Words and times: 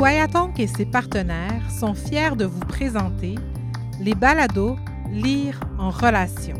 Squayatonk 0.00 0.58
et 0.58 0.66
ses 0.66 0.86
partenaires 0.86 1.70
sont 1.70 1.92
fiers 1.92 2.34
de 2.34 2.46
vous 2.46 2.60
présenter 2.60 3.34
les 4.00 4.14
balados 4.14 4.78
Lire 5.12 5.60
en 5.78 5.90
relation. 5.90 6.56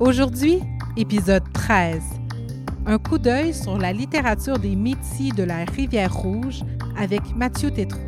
Aujourd'hui, 0.00 0.62
épisode 0.96 1.42
13. 1.52 2.02
Un 2.86 2.96
coup 2.96 3.18
d'œil 3.18 3.52
sur 3.52 3.76
la 3.76 3.92
littérature 3.92 4.58
des 4.58 4.74
Métis 4.74 5.34
de 5.34 5.42
la 5.42 5.66
Rivière-Rouge 5.66 6.62
avec 6.96 7.20
Mathieu 7.36 7.70
Tétrault. 7.70 8.00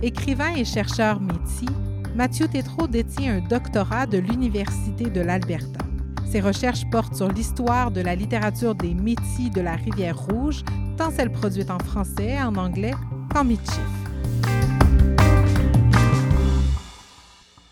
Écrivain 0.00 0.54
et 0.54 0.64
chercheur 0.64 1.20
Métis, 1.20 1.68
Mathieu 2.16 2.48
Tétrault 2.48 2.86
détient 2.86 3.36
un 3.36 3.46
doctorat 3.48 4.06
de 4.06 4.16
l'Université 4.16 5.10
de 5.10 5.20
l'Alberta. 5.20 5.84
Ses 6.24 6.40
recherches 6.40 6.88
portent 6.90 7.16
sur 7.16 7.30
l'histoire 7.30 7.90
de 7.90 8.00
la 8.00 8.14
littérature 8.14 8.74
des 8.74 8.94
Métis 8.94 9.50
de 9.50 9.60
la 9.60 9.72
Rivière-Rouge, 9.72 10.64
tant 10.96 11.10
celle 11.10 11.30
produite 11.30 11.70
en 11.70 11.78
français, 11.78 12.40
en 12.40 12.54
anglais 12.54 12.94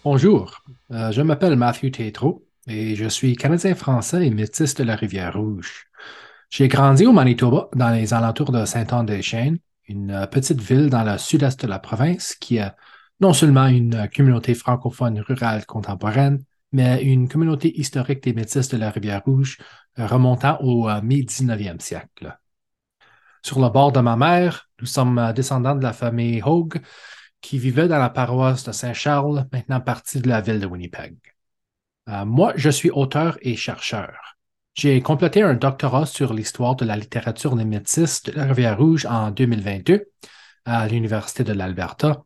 Bonjour, 0.05 0.63
euh, 0.91 1.11
je 1.13 1.23
m'appelle 1.23 1.57
Mathieu 1.57 1.91
Tétrault 1.91 2.47
et 2.69 2.95
je 2.95 3.09
suis 3.09 3.37
Canadien-Français 3.37 4.27
et 4.27 4.31
métis 4.31 4.75
de 4.75 4.85
la 4.85 4.97
Rivière-Rouge. 4.97 5.87
J'ai 6.51 6.69
grandi 6.69 7.07
au 7.07 7.13
Manitoba, 7.13 7.69
dans 7.75 7.91
les 7.91 8.13
alentours 8.13 8.53
de 8.53 8.65
Saint-Anne-des-Chênes, 8.65 9.59
une 9.89 10.11
euh, 10.11 10.27
petite 10.27 10.61
ville 10.61 10.91
dans 10.91 11.05
le 11.05 11.19
sud-est 11.19 11.63
de 11.63 11.67
la 11.67 11.79
province 11.79 12.35
qui 12.35 12.59
a 12.59 12.77
non 13.21 13.33
seulement 13.33 13.67
une 13.67 14.09
communauté 14.15 14.55
francophone 14.55 15.21
rurale 15.21 15.65
contemporaine, 15.65 16.45
mais 16.73 17.03
une 17.03 17.29
communauté 17.29 17.79
historique 17.81 18.23
des 18.23 18.35
métis 18.35 18.69
de 18.69 18.77
la 18.77 18.91
Rivière-Rouge 18.91 19.59
euh, 19.99 20.07
remontant 20.07 20.59
au 20.61 20.89
mi-19e 21.03 21.81
siècle. 21.81 22.39
Sur 23.47 23.61
le 23.61 23.69
bord 23.69 23.93
de 23.93 24.01
ma 24.01 24.17
mère, 24.17 24.69
nous 24.81 24.89
sommes 24.89 25.33
descendants 25.33 25.77
de 25.77 25.83
la 25.85 25.93
famille 25.93 26.43
Hogue, 26.45 26.81
qui 27.41 27.61
vivait 27.61 27.87
dans 27.87 28.01
la 28.01 28.11
paroisse 28.11 28.65
de 28.65 28.73
Saint-Charles, 28.73 29.47
maintenant 29.53 29.81
partie 29.81 30.21
de 30.21 30.29
la 30.29 30.41
ville 30.41 30.59
de 30.59 30.67
Winnipeg. 30.67 31.15
Euh, 32.09 32.25
moi, 32.25 32.55
je 32.57 32.71
suis 32.71 32.91
auteur 32.91 33.39
et 33.43 33.55
chercheur. 33.55 34.37
J'ai 34.75 35.01
complété 35.01 35.43
un 35.43 35.55
doctorat 35.55 36.07
sur 36.07 36.35
l'histoire 36.35 36.75
de 36.75 36.85
la 36.85 36.97
littérature 36.97 37.55
des 37.55 37.65
de 37.65 38.33
la 38.33 38.47
Rivière-Rouge 38.47 39.07
en 39.07 39.31
2022 39.31 40.07
à 40.65 40.89
l'Université 40.89 41.45
de 41.45 41.53
l'Alberta 41.53 42.25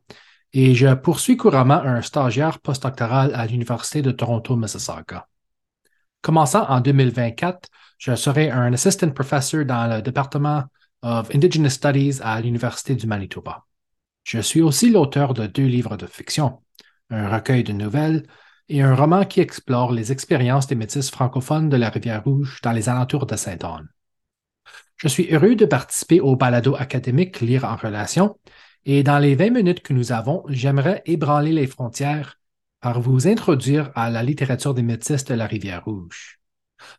et 0.53 0.73
je 0.73 0.91
poursuis 0.95 1.37
couramment 1.37 1.83
un 1.83 2.01
stagiaire 2.01 2.57
postdoctoral 2.57 3.35
à 3.35 3.45
l'Université 3.45 4.01
de 4.01 4.09
Toronto-Mississauga. 4.09 5.27
Commençant 6.23 6.67
en 6.67 6.81
2024, 6.81 7.69
je 7.99 8.15
serai 8.15 8.49
un 8.49 8.73
assistant 8.73 9.11
professor 9.11 9.65
dans 9.65 9.85
le 9.85 10.01
département 10.01 10.63
of 11.03 11.33
Indigenous 11.33 11.71
Studies 11.71 12.19
à 12.21 12.39
l'Université 12.41 12.95
du 12.95 13.07
Manitoba. 13.07 13.65
Je 14.23 14.39
suis 14.39 14.61
aussi 14.61 14.89
l'auteur 14.89 15.33
de 15.33 15.47
deux 15.47 15.65
livres 15.65 15.97
de 15.97 16.05
fiction, 16.05 16.61
un 17.09 17.29
recueil 17.29 17.63
de 17.63 17.73
nouvelles 17.73 18.27
et 18.69 18.81
un 18.81 18.95
roman 18.95 19.25
qui 19.25 19.39
explore 19.39 19.91
les 19.91 20.11
expériences 20.11 20.67
des 20.67 20.75
métis 20.75 21.09
francophones 21.09 21.69
de 21.69 21.77
la 21.77 21.89
Rivière-Rouge 21.89 22.59
dans 22.61 22.71
les 22.71 22.87
alentours 22.87 23.25
de 23.25 23.35
Sainte-Anne. 23.35 23.89
Je 24.97 25.07
suis 25.07 25.33
heureux 25.33 25.55
de 25.55 25.65
participer 25.65 26.19
au 26.19 26.35
balado 26.35 26.75
académique 26.75 27.41
Lire 27.41 27.65
en 27.65 27.75
relation 27.75 28.37
et 28.85 29.01
dans 29.03 29.19
les 29.19 29.35
20 29.35 29.49
minutes 29.49 29.81
que 29.81 29.93
nous 29.93 30.11
avons, 30.11 30.43
j'aimerais 30.47 31.01
ébranler 31.05 31.51
les 31.51 31.67
frontières 31.67 32.39
par 32.79 33.01
vous 33.01 33.27
introduire 33.27 33.91
à 33.95 34.09
la 34.09 34.23
littérature 34.23 34.73
des 34.73 34.83
métis 34.83 35.23
de 35.25 35.33
la 35.33 35.47
Rivière-Rouge. 35.47 36.39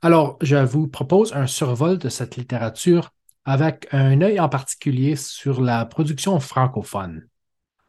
Alors, 0.01 0.39
je 0.41 0.57
vous 0.57 0.89
propose 0.89 1.33
un 1.33 1.47
survol 1.47 1.99
de 1.99 2.09
cette 2.09 2.37
littérature 2.37 3.13
avec 3.45 3.89
un 3.93 4.21
œil 4.21 4.39
en 4.41 4.49
particulier 4.49 5.17
sur 5.17 5.61
la 5.61 5.85
production 5.85 6.39
francophone. 6.41 7.27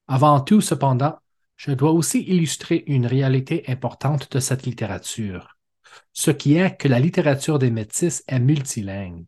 Avant 0.08 0.42
tout, 0.42 0.62
cependant, 0.62 1.18
je 1.56 1.72
dois 1.72 1.92
aussi 1.92 2.22
illustrer 2.22 2.84
une 2.88 3.06
réalité 3.06 3.64
importante 3.68 4.32
de 4.32 4.40
cette 4.40 4.66
littérature, 4.66 5.58
ce 6.12 6.32
qui 6.32 6.56
est 6.56 6.76
que 6.76 6.88
la 6.88 7.00
littérature 7.00 7.60
des 7.60 7.72
métis 7.72 8.24
est 8.28 8.40
multilingue. 8.40 9.26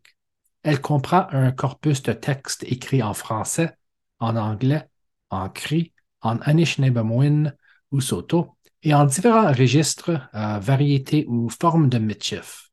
Elle 0.62 0.80
comprend 0.80 1.28
un 1.30 1.52
corpus 1.52 2.02
de 2.02 2.12
textes 2.12 2.64
écrits 2.64 3.02
en 3.02 3.14
français, 3.14 3.76
en 4.18 4.36
anglais, 4.36 4.88
en 5.30 5.48
cri, 5.48 5.92
en 6.20 6.38
Anishinaabemowin 6.38 7.52
ou 7.92 8.00
Soto, 8.00 8.56
et 8.82 8.94
en 8.94 9.04
différents 9.04 9.52
registres, 9.52 10.28
euh, 10.34 10.58
variétés 10.58 11.24
ou 11.28 11.48
formes 11.48 11.88
de 11.88 11.98
mitchif. 11.98 12.65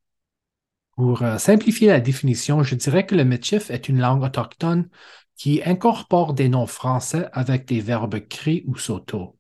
Pour 0.96 1.24
euh, 1.24 1.38
simplifier 1.40 1.88
la 1.88 2.00
définition, 2.00 2.62
je 2.64 2.76
dirais 2.76 3.06
que 3.06 3.16
le 3.16 3.24
Michif 3.24 3.72
est 3.72 3.90
une 3.90 4.00
langue 4.00 4.24
autochtone 4.24 4.90
qui 5.36 5.62
incorpore 5.66 6.34
des 6.34 6.50
noms 6.50 6.68
français 6.68 7.28
avec 7.34 7.66
des 7.66 7.82
verbes 7.82 8.20
cri 8.28 8.64
ou 8.68 8.78
soto. 8.78 9.38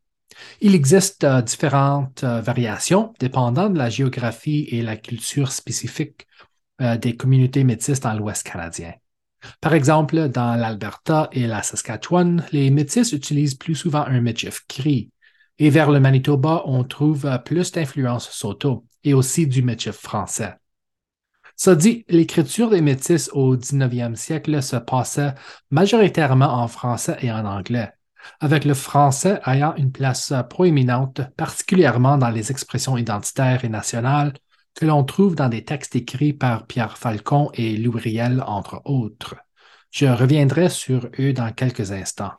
Il 0.62 0.74
existe 0.74 1.24
euh, 1.24 1.44
différentes 1.44 2.24
euh, 2.24 2.41
variations 2.41 3.14
dépendant 3.19 3.69
de 3.69 3.78
la 3.78 3.91
géographie 3.91 4.68
et 4.72 4.81
la 4.81 4.97
culture 4.97 5.52
spécifique 5.52 6.28
des 7.00 7.16
communautés 7.16 7.64
métisses 7.64 8.00
dans 8.00 8.16
l'Ouest 8.16 8.46
canadien. 8.46 8.94
Par 9.62 9.74
exemple, 9.74 10.28
dans 10.28 10.56
l'Alberta 10.56 11.30
et 11.31 11.46
la 11.46 11.62
Saskatchewan, 11.62 12.44
les 12.52 12.72
métis 12.72 13.14
utilisent 13.14 13.56
plus 13.56 13.75
souvent 13.75 14.03
un 14.06 14.20
Michif 14.20 14.66
cri, 14.68 15.12
et 15.59 15.70
vers 15.70 15.91
le 15.91 16.00
Manitoba, 16.00 16.64
on 16.66 16.84
trouve 16.84 17.30
plus 17.46 17.72
d'influence 17.72 18.30
soto 18.31 18.85
et 19.03 19.14
aussi 19.14 19.46
du 19.46 19.62
Michif 19.62 19.94
français. 19.94 20.56
Ça 21.56 21.75
dit, 21.75 22.03
l'écriture 22.09 22.69
des 22.69 22.81
métis 22.81 23.30
au 23.34 23.56
19e 23.56 24.16
siècle 24.16 24.62
se 24.62 24.75
passait 24.75 25.34
majoritairement 25.72 26.53
en 26.53 26.68
français 26.68 27.18
et 27.22 27.31
en 27.31 27.46
anglais, 27.46 27.91
avec 28.40 28.66
le 28.66 28.74
français 28.74 29.40
ayant 29.46 29.75
une 29.75 29.91
place 29.91 30.34
proéminente, 30.50 31.22
particulièrement 31.38 32.18
dans 32.18 32.30
les 32.30 32.52
expressions 32.52 32.97
identitaires 32.97 33.64
et 33.64 33.69
nationales 33.69 34.34
que 34.75 34.86
l'on 34.86 35.03
trouve 35.03 35.36
dans 35.36 35.50
des 35.50 35.64
textes 35.64 35.96
écrits 35.96 36.34
par 36.34 36.66
Pierre 36.66 36.97
Falcon 36.97 37.52
et 37.53 37.78
Louis 37.78 38.02
Riel, 38.02 38.44
entre 38.46 38.81
autres. 38.85 39.35
Je 39.91 40.08
reviendrai 40.08 40.70
sur 40.70 41.08
eux 41.20 41.34
dans 41.34 41.52
quelques 41.52 41.91
instants. 41.91 42.34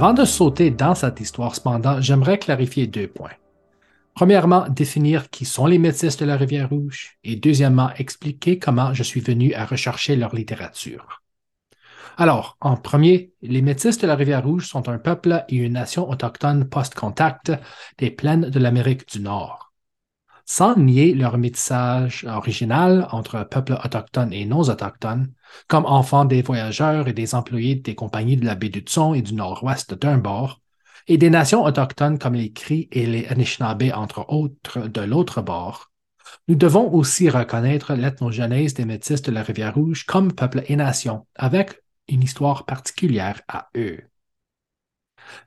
Avant 0.00 0.14
de 0.14 0.24
sauter 0.24 0.70
dans 0.70 0.94
cette 0.94 1.20
histoire, 1.20 1.54
cependant, 1.54 2.00
j'aimerais 2.00 2.38
clarifier 2.38 2.86
deux 2.86 3.06
points. 3.06 3.36
Premièrement, 4.14 4.66
définir 4.66 5.28
qui 5.28 5.44
sont 5.44 5.66
les 5.66 5.76
métis 5.76 6.16
de 6.16 6.24
la 6.24 6.38
Rivière-Rouge 6.38 7.18
et 7.22 7.36
deuxièmement, 7.36 7.90
expliquer 7.98 8.58
comment 8.58 8.94
je 8.94 9.02
suis 9.02 9.20
venu 9.20 9.52
à 9.52 9.66
rechercher 9.66 10.16
leur 10.16 10.34
littérature. 10.34 11.20
Alors, 12.16 12.56
en 12.62 12.78
premier, 12.78 13.34
les 13.42 13.60
métis 13.60 13.98
de 13.98 14.06
la 14.06 14.14
Rivière-Rouge 14.14 14.66
sont 14.66 14.88
un 14.88 14.96
peuple 14.96 15.44
et 15.50 15.56
une 15.56 15.74
nation 15.74 16.08
autochtone 16.08 16.66
post-contact 16.66 17.52
des 17.98 18.10
plaines 18.10 18.48
de 18.48 18.58
l'Amérique 18.58 19.06
du 19.06 19.20
Nord 19.20 19.69
sans 20.50 20.76
nier 20.76 21.14
leur 21.14 21.38
métissage 21.38 22.24
original 22.28 23.06
entre 23.12 23.44
peuples 23.44 23.78
autochtones 23.84 24.32
et 24.32 24.46
non 24.46 24.62
autochtones, 24.62 25.32
comme 25.68 25.86
enfants 25.86 26.24
des 26.24 26.42
voyageurs 26.42 27.06
et 27.06 27.12
des 27.12 27.36
employés 27.36 27.76
des 27.76 27.94
compagnies 27.94 28.36
de 28.36 28.44
la 28.44 28.56
baie 28.56 28.68
du 28.68 28.80
Tson 28.80 29.14
et 29.14 29.22
du 29.22 29.34
nord-ouest 29.34 29.94
d'un 29.94 30.18
bord, 30.18 30.60
et 31.06 31.18
des 31.18 31.30
nations 31.30 31.62
autochtones 31.62 32.18
comme 32.18 32.34
les 32.34 32.50
Cris 32.50 32.88
et 32.90 33.06
les 33.06 33.26
Anishinaabe, 33.28 33.92
entre 33.94 34.28
autres, 34.28 34.88
de 34.88 35.02
l'autre 35.02 35.40
bord. 35.40 35.92
Nous 36.48 36.56
devons 36.56 36.92
aussi 36.92 37.30
reconnaître 37.30 37.94
l'ethnogenèse 37.94 38.74
des 38.74 38.86
Métis 38.86 39.22
de 39.22 39.30
la 39.30 39.44
Rivière-Rouge 39.44 40.04
comme 40.04 40.32
peuple 40.32 40.64
et 40.66 40.74
nation, 40.74 41.28
avec 41.36 41.80
une 42.08 42.24
histoire 42.24 42.64
particulière 42.64 43.40
à 43.46 43.68
eux. 43.76 44.00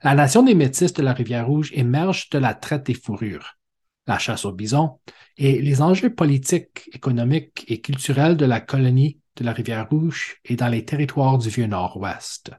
La 0.02 0.14
nation 0.14 0.42
des 0.42 0.54
Métis 0.54 0.94
de 0.94 1.02
la 1.02 1.12
Rivière-Rouge 1.12 1.72
émerge 1.74 2.30
de 2.30 2.38
la 2.38 2.54
traite 2.54 2.86
des 2.86 2.94
fourrures 2.94 3.58
la 4.06 4.18
chasse 4.18 4.44
aux 4.44 4.52
bisons 4.52 4.98
et 5.36 5.60
les 5.60 5.82
enjeux 5.82 6.14
politiques, 6.14 6.90
économiques 6.92 7.64
et 7.68 7.80
culturels 7.80 8.36
de 8.36 8.44
la 8.44 8.60
colonie 8.60 9.18
de 9.36 9.44
la 9.44 9.52
Rivière-Rouge 9.52 10.36
et 10.44 10.56
dans 10.56 10.68
les 10.68 10.84
territoires 10.84 11.38
du 11.38 11.48
vieux 11.48 11.66
Nord-Ouest. 11.66 12.52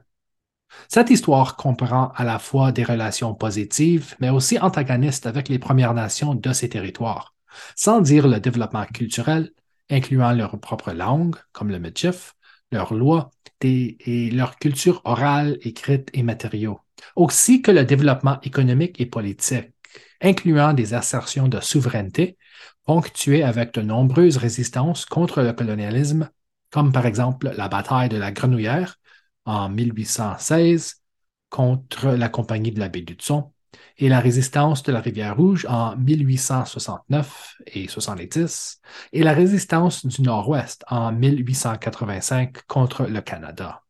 Cette 0.88 1.10
histoire 1.10 1.56
comprend 1.56 2.12
à 2.16 2.24
la 2.24 2.38
fois 2.38 2.72
des 2.72 2.84
relations 2.84 3.34
positives, 3.34 4.14
mais 4.20 4.28
aussi 4.28 4.58
antagonistes 4.58 5.26
avec 5.26 5.48
les 5.48 5.58
Premières 5.58 5.94
Nations 5.94 6.34
de 6.34 6.52
ces 6.52 6.68
territoires, 6.68 7.34
sans 7.76 8.00
dire 8.00 8.28
le 8.28 8.40
développement 8.40 8.84
culturel, 8.84 9.52
incluant 9.88 10.32
leur 10.32 10.58
propre 10.60 10.92
langue, 10.92 11.36
comme 11.52 11.70
le 11.70 11.78
Michif, 11.78 12.34
leurs 12.72 12.92
lois 12.92 13.30
et 13.62 14.30
leur 14.32 14.56
culture 14.56 15.00
orale, 15.04 15.56
écrite 15.62 16.10
et 16.12 16.22
matériaux, 16.22 16.80
aussi 17.14 17.62
que 17.62 17.70
le 17.70 17.84
développement 17.84 18.38
économique 18.42 19.00
et 19.00 19.06
politique, 19.06 19.70
incluant 20.22 20.72
des 20.72 20.94
assertions 20.94 21.48
de 21.48 21.60
souveraineté, 21.60 22.36
ponctuées 22.84 23.42
avec 23.42 23.74
de 23.74 23.82
nombreuses 23.82 24.36
résistances 24.36 25.04
contre 25.06 25.42
le 25.42 25.52
colonialisme, 25.52 26.30
comme 26.70 26.92
par 26.92 27.06
exemple 27.06 27.52
la 27.56 27.68
bataille 27.68 28.08
de 28.08 28.16
la 28.16 28.32
Grenouillère 28.32 28.96
en 29.44 29.68
1816 29.68 31.02
contre 31.48 32.08
la 32.08 32.28
Compagnie 32.28 32.72
de 32.72 32.80
la 32.80 32.88
baie 32.88 33.02
du 33.02 33.14
Tson, 33.14 33.52
et 33.98 34.08
la 34.08 34.20
résistance 34.20 34.82
de 34.82 34.92
la 34.92 35.00
rivière 35.00 35.36
Rouge 35.36 35.66
en 35.68 35.96
1869 35.96 37.56
et 37.66 37.88
70 37.88 38.80
et 39.12 39.22
la 39.22 39.32
résistance 39.32 40.04
du 40.06 40.22
Nord-Ouest 40.22 40.84
en 40.88 41.12
1885 41.12 42.62
contre 42.66 43.04
le 43.04 43.20
Canada. 43.20 43.85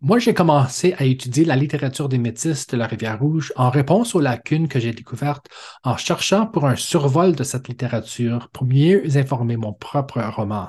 Moi, 0.00 0.20
j'ai 0.20 0.32
commencé 0.32 0.94
à 0.98 1.04
étudier 1.04 1.44
la 1.44 1.56
littérature 1.56 2.08
des 2.08 2.18
Métis 2.18 2.68
de 2.68 2.76
la 2.76 2.86
Rivière 2.86 3.18
Rouge 3.18 3.52
en 3.56 3.68
réponse 3.68 4.14
aux 4.14 4.20
lacunes 4.20 4.68
que 4.68 4.78
j'ai 4.78 4.92
découvertes 4.92 5.48
en 5.82 5.96
cherchant 5.96 6.46
pour 6.46 6.66
un 6.66 6.76
survol 6.76 7.34
de 7.34 7.42
cette 7.42 7.66
littérature 7.66 8.48
pour 8.52 8.64
mieux 8.64 9.02
informer 9.16 9.56
mon 9.56 9.72
propre 9.72 10.20
roman. 10.20 10.68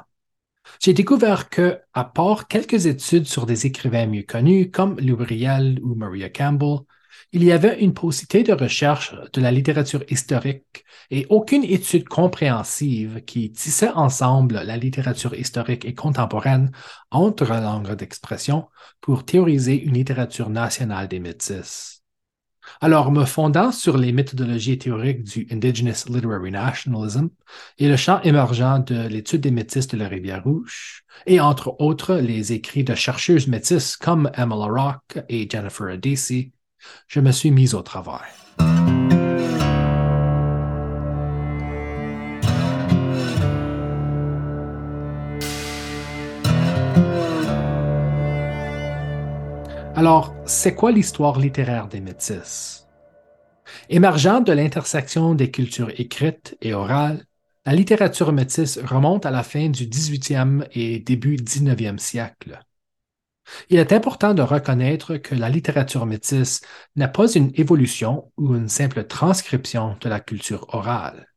J'ai 0.82 0.94
découvert 0.94 1.50
que, 1.50 1.80
à 1.94 2.06
part 2.06 2.48
quelques 2.48 2.88
études 2.88 3.28
sur 3.28 3.46
des 3.46 3.68
écrivains 3.68 4.08
mieux 4.08 4.24
connus 4.24 4.72
comme 4.72 5.00
Louis 5.00 5.26
Riel 5.26 5.80
ou 5.84 5.94
Maria 5.94 6.30
Campbell, 6.30 6.80
il 7.32 7.44
y 7.44 7.52
avait 7.52 7.80
une 7.80 7.94
paucité 7.94 8.44
de 8.44 8.54
recherche 8.54 9.14
de 9.34 9.42
la 9.42 9.52
littérature 9.52 10.04
historique 10.10 10.84
et 11.12 11.28
aucune 11.30 11.64
étude 11.64 12.08
compréhensive 12.08 13.22
qui 13.26 13.52
tissait 13.52 13.90
ensemble 13.90 14.62
la 14.64 14.78
littérature 14.78 15.36
historique 15.36 15.86
et 15.86 15.94
contemporaine 15.94 16.72
entre 17.12 17.46
langues 17.46 17.96
d'expression 17.96 18.68
pour 19.00 19.26
théoriser 19.26 19.80
une 19.82 19.94
littérature 19.94 20.50
nationale 20.50 21.08
des 21.08 21.20
métis. 21.20 22.00
Alors, 22.82 23.12
me 23.12 23.26
fondant 23.26 23.72
sur 23.72 23.98
les 23.98 24.12
méthodologies 24.12 24.78
théoriques 24.78 25.24
du 25.24 25.48
Indigenous 25.52 26.06
Literary 26.08 26.52
Nationalism 26.52 27.30
et 27.78 27.88
le 27.88 27.96
champ 27.96 28.22
émergent 28.22 28.84
de 28.86 29.08
l'étude 29.08 29.42
des 29.42 29.52
métis 29.52 29.88
de 29.88 29.98
la 29.98 30.08
Rivière-Rouge, 30.08 31.04
et 31.26 31.40
entre 31.40 31.76
autres 31.80 32.16
les 32.16 32.54
écrits 32.54 32.84
de 32.84 32.96
chercheuses 32.96 33.48
métisses 33.48 33.98
comme 33.98 34.30
Emma 34.36 34.56
Rock 34.56 35.20
et 35.30 35.50
Jennifer 35.50 35.88
Adesi, 35.88 36.52
je 37.08 37.20
me 37.20 37.32
suis 37.32 37.52
mis 37.52 37.76
au 37.76 37.82
travail. 37.82 38.30
Alors, 49.96 50.34
c'est 50.46 50.76
quoi 50.76 50.94
l'histoire 50.94 51.40
littéraire 51.40 51.90
des 51.90 52.00
Métis? 52.00 52.88
Émergente 53.90 54.48
de 54.48 54.54
l'intersection 54.54 55.36
des 55.36 55.52
cultures 55.52 55.92
écrites 56.00 56.56
et 56.62 56.74
orales, 56.74 57.26
la 57.66 57.74
littérature 57.74 58.32
métisse 58.32 58.80
remonte 58.80 59.26
à 59.26 59.32
la 59.32 59.44
fin 59.44 59.68
du 59.68 59.86
18e 59.88 60.66
et 60.72 61.00
début 61.00 61.36
19e 61.36 61.98
siècle. 61.98 62.62
Il 63.70 63.80
est 63.80 63.94
important 63.94 64.34
de 64.34 64.42
reconnaître 64.42 65.18
que 65.18 65.36
la 65.36 65.50
littérature 65.50 66.06
métisse 66.06 66.62
n'est 66.96 67.12
pas 67.12 67.32
une 67.34 67.52
évolution 67.56 68.32
ou 68.38 68.56
une 68.56 68.70
simple 68.70 69.06
transcription 69.06 69.98
de 70.02 70.10
la 70.10 70.20
culture 70.20 70.66
orale. 70.74 71.28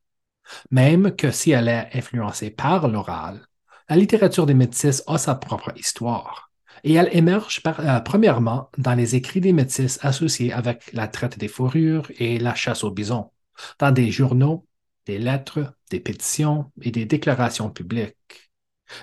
Même 0.70 1.14
que 1.16 1.30
si 1.30 1.52
elle 1.52 1.68
est 1.68 1.88
influencée 1.94 2.50
par 2.50 2.88
l'oral, 2.88 3.46
la 3.88 3.96
littérature 3.96 4.46
des 4.46 4.54
métis 4.54 5.02
a 5.06 5.18
sa 5.18 5.34
propre 5.34 5.72
histoire, 5.76 6.50
et 6.84 6.94
elle 6.94 7.08
émerge 7.12 7.60
euh, 7.66 8.00
premièrement 8.00 8.70
dans 8.78 8.94
les 8.94 9.14
écrits 9.14 9.40
des 9.40 9.52
métis 9.52 9.98
associés 10.02 10.52
avec 10.52 10.92
la 10.92 11.08
traite 11.08 11.38
des 11.38 11.48
fourrures 11.48 12.10
et 12.18 12.38
la 12.38 12.54
chasse 12.54 12.84
aux 12.84 12.90
bisons, 12.90 13.30
dans 13.78 13.92
des 13.92 14.10
journaux, 14.10 14.66
des 15.06 15.18
lettres, 15.18 15.74
des 15.90 16.00
pétitions 16.00 16.70
et 16.80 16.90
des 16.90 17.04
déclarations 17.04 17.70
publiques. 17.70 18.51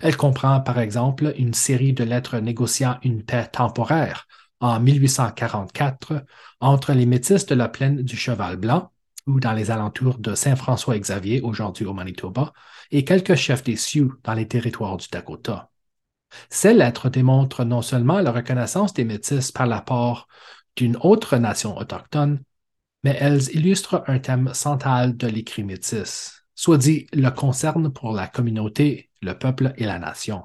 Elle 0.01 0.17
comprend 0.17 0.61
par 0.61 0.79
exemple 0.79 1.33
une 1.37 1.53
série 1.53 1.93
de 1.93 2.03
lettres 2.03 2.37
négociant 2.37 2.97
une 3.03 3.23
paix 3.23 3.47
temporaire 3.51 4.27
en 4.59 4.79
1844 4.79 6.25
entre 6.59 6.93
les 6.93 7.05
métis 7.05 7.45
de 7.45 7.55
la 7.55 7.69
plaine 7.69 8.01
du 8.01 8.17
Cheval 8.17 8.57
Blanc, 8.57 8.91
ou 9.27 9.39
dans 9.39 9.53
les 9.53 9.71
alentours 9.71 10.17
de 10.17 10.35
Saint-François-Xavier, 10.35 11.41
aujourd'hui 11.41 11.85
au 11.85 11.93
Manitoba, 11.93 12.53
et 12.91 13.05
quelques 13.05 13.35
chefs 13.35 13.63
des 13.63 13.75
Sioux 13.75 14.13
dans 14.23 14.33
les 14.33 14.47
territoires 14.47 14.97
du 14.97 15.07
Dakota. 15.11 15.69
Ces 16.49 16.73
lettres 16.73 17.09
démontrent 17.09 17.63
non 17.63 17.81
seulement 17.81 18.19
la 18.19 18.31
reconnaissance 18.31 18.93
des 18.93 19.05
Métis 19.05 19.51
par 19.51 19.67
la 19.67 19.81
part 19.81 20.27
d'une 20.75 20.97
autre 21.01 21.37
nation 21.37 21.77
autochtone, 21.77 22.41
mais 23.03 23.15
elles 23.19 23.49
illustrent 23.55 24.03
un 24.07 24.19
thème 24.19 24.53
central 24.53 25.15
de 25.15 25.27
l'écrit 25.27 25.63
métis, 25.63 26.45
soit 26.55 26.77
dit 26.77 27.07
le 27.13 27.29
concerne 27.29 27.91
pour 27.91 28.11
la 28.13 28.27
communauté, 28.27 29.08
le 29.21 29.37
peuple 29.37 29.73
et 29.77 29.85
la 29.85 29.99
nation. 29.99 30.43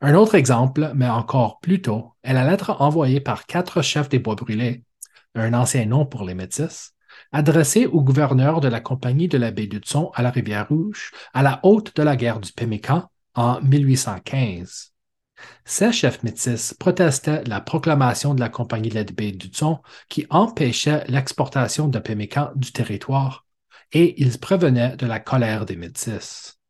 Un 0.00 0.14
autre 0.14 0.34
exemple, 0.34 0.92
mais 0.94 1.08
encore 1.08 1.60
plus 1.60 1.80
tôt, 1.82 2.14
est 2.22 2.34
la 2.34 2.44
lettre 2.44 2.76
envoyée 2.80 3.20
par 3.20 3.46
quatre 3.46 3.82
chefs 3.82 4.08
des 4.08 4.18
Bois 4.18 4.34
brûlés, 4.34 4.84
un 5.34 5.54
ancien 5.54 5.86
nom 5.86 6.04
pour 6.06 6.24
les 6.24 6.34
Métis, 6.34 6.94
adressée 7.32 7.86
au 7.86 8.02
gouverneur 8.02 8.60
de 8.60 8.68
la 8.68 8.80
Compagnie 8.80 9.28
de 9.28 9.38
la 9.38 9.50
baie 9.50 9.66
d'Hudson 9.66 10.10
à 10.14 10.22
la 10.22 10.30
Rivière-Rouge 10.30 11.12
à 11.34 11.42
la 11.42 11.60
haute 11.62 11.96
de 11.96 12.02
la 12.02 12.16
guerre 12.16 12.40
du 12.40 12.52
Pémécan 12.52 13.08
en 13.34 13.60
1815. 13.62 14.92
Ces 15.64 15.92
chefs 15.92 16.22
métis 16.22 16.74
protestaient 16.78 17.42
la 17.44 17.60
proclamation 17.60 18.34
de 18.34 18.40
la 18.40 18.48
Compagnie 18.48 18.90
de 18.90 18.94
la 18.94 19.04
baie 19.04 19.32
d'Hudson 19.32 19.80
qui 20.08 20.26
empêchait 20.30 21.04
l'exportation 21.08 21.88
de 21.88 21.98
Pémécan 21.98 22.52
du 22.54 22.72
territoire 22.72 23.46
et 23.92 24.20
ils 24.22 24.38
prévenaient 24.38 24.96
de 24.96 25.06
la 25.06 25.20
colère 25.20 25.66
des 25.66 25.76
métis. 25.76 26.61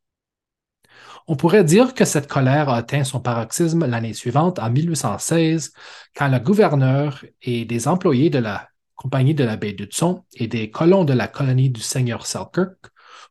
On 1.26 1.36
pourrait 1.36 1.64
dire 1.64 1.94
que 1.94 2.04
cette 2.04 2.28
colère 2.28 2.68
a 2.68 2.76
atteint 2.76 3.04
son 3.04 3.20
paroxysme 3.20 3.86
l'année 3.86 4.14
suivante, 4.14 4.58
en 4.58 4.70
1816, 4.70 5.72
quand 6.16 6.28
le 6.28 6.38
gouverneur 6.38 7.24
et 7.42 7.64
des 7.64 7.88
employés 7.88 8.30
de 8.30 8.38
la 8.38 8.68
Compagnie 8.94 9.34
de 9.34 9.42
la 9.42 9.56
baie 9.56 9.72
d'Hudson 9.72 10.22
et 10.34 10.46
des 10.46 10.70
colons 10.70 11.04
de 11.04 11.12
la 11.12 11.26
colonie 11.26 11.70
du 11.70 11.80
Seigneur 11.80 12.24
Selkirk 12.24 12.76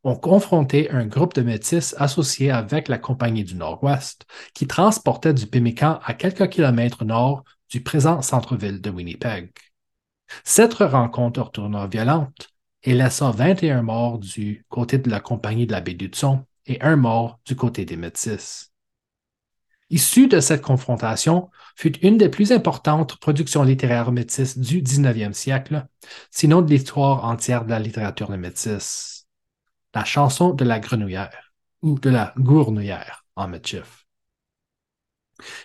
ont 0.04 0.16
confronté 0.16 0.90
un 0.92 1.06
groupe 1.06 1.34
de 1.34 1.44
métis 1.44 1.96
associés 1.98 2.52
avec 2.52 2.90
la 2.90 2.98
Compagnie 2.98 3.46
du 3.46 3.56
Nord-Ouest 3.56 4.26
qui 4.54 4.68
transportait 4.68 5.34
du 5.34 5.48
Pémécan 5.48 6.00
à 6.04 6.14
quelques 6.14 6.50
kilomètres 6.50 7.06
nord 7.06 7.46
du 7.70 7.82
présent 7.82 8.22
centre-ville 8.22 8.82
de 8.82 8.90
Winnipeg. 8.90 9.52
Cette 10.44 10.74
rencontre 10.74 11.42
retourna 11.42 11.88
violente 11.88 12.50
et 12.84 12.94
laissa 12.94 13.32
21 13.32 13.84
morts 13.84 14.18
du 14.18 14.66
côté 14.68 14.98
de 14.98 15.10
la 15.10 15.20
Compagnie 15.20 15.68
de 15.68 15.72
la 15.72 15.82
baie 15.82 15.94
d'Hudson 15.94 16.44
et 16.72 16.82
un 16.82 16.96
mort 16.96 17.40
du 17.46 17.56
côté 17.56 17.86
des 17.86 17.98
Métis. 17.98 18.72
Issue 19.92 20.28
de 20.28 20.40
cette 20.40 20.62
confrontation 20.62 21.50
fut 21.76 22.00
une 22.00 22.18
des 22.18 22.30
plus 22.30 22.54
importantes 22.54 23.20
productions 23.20 23.64
littéraires 23.64 24.14
métisses 24.14 24.58
du 24.58 24.82
19e 24.82 25.34
siècle, 25.34 25.86
sinon 26.30 26.62
de 26.62 26.70
l'histoire 26.70 27.26
entière 27.26 27.66
de 27.66 27.72
la 27.72 27.80
littérature 27.80 28.30
de 28.30 28.38
métis. 28.38 29.28
La 29.94 30.06
chanson 30.06 30.54
de 30.54 30.64
la 30.64 30.80
grenouillère, 30.80 31.52
ou 31.82 32.00
de 32.00 32.10
la 32.10 32.34
gournouillère 32.38 33.26
en 33.36 33.50
métif. 33.50 34.08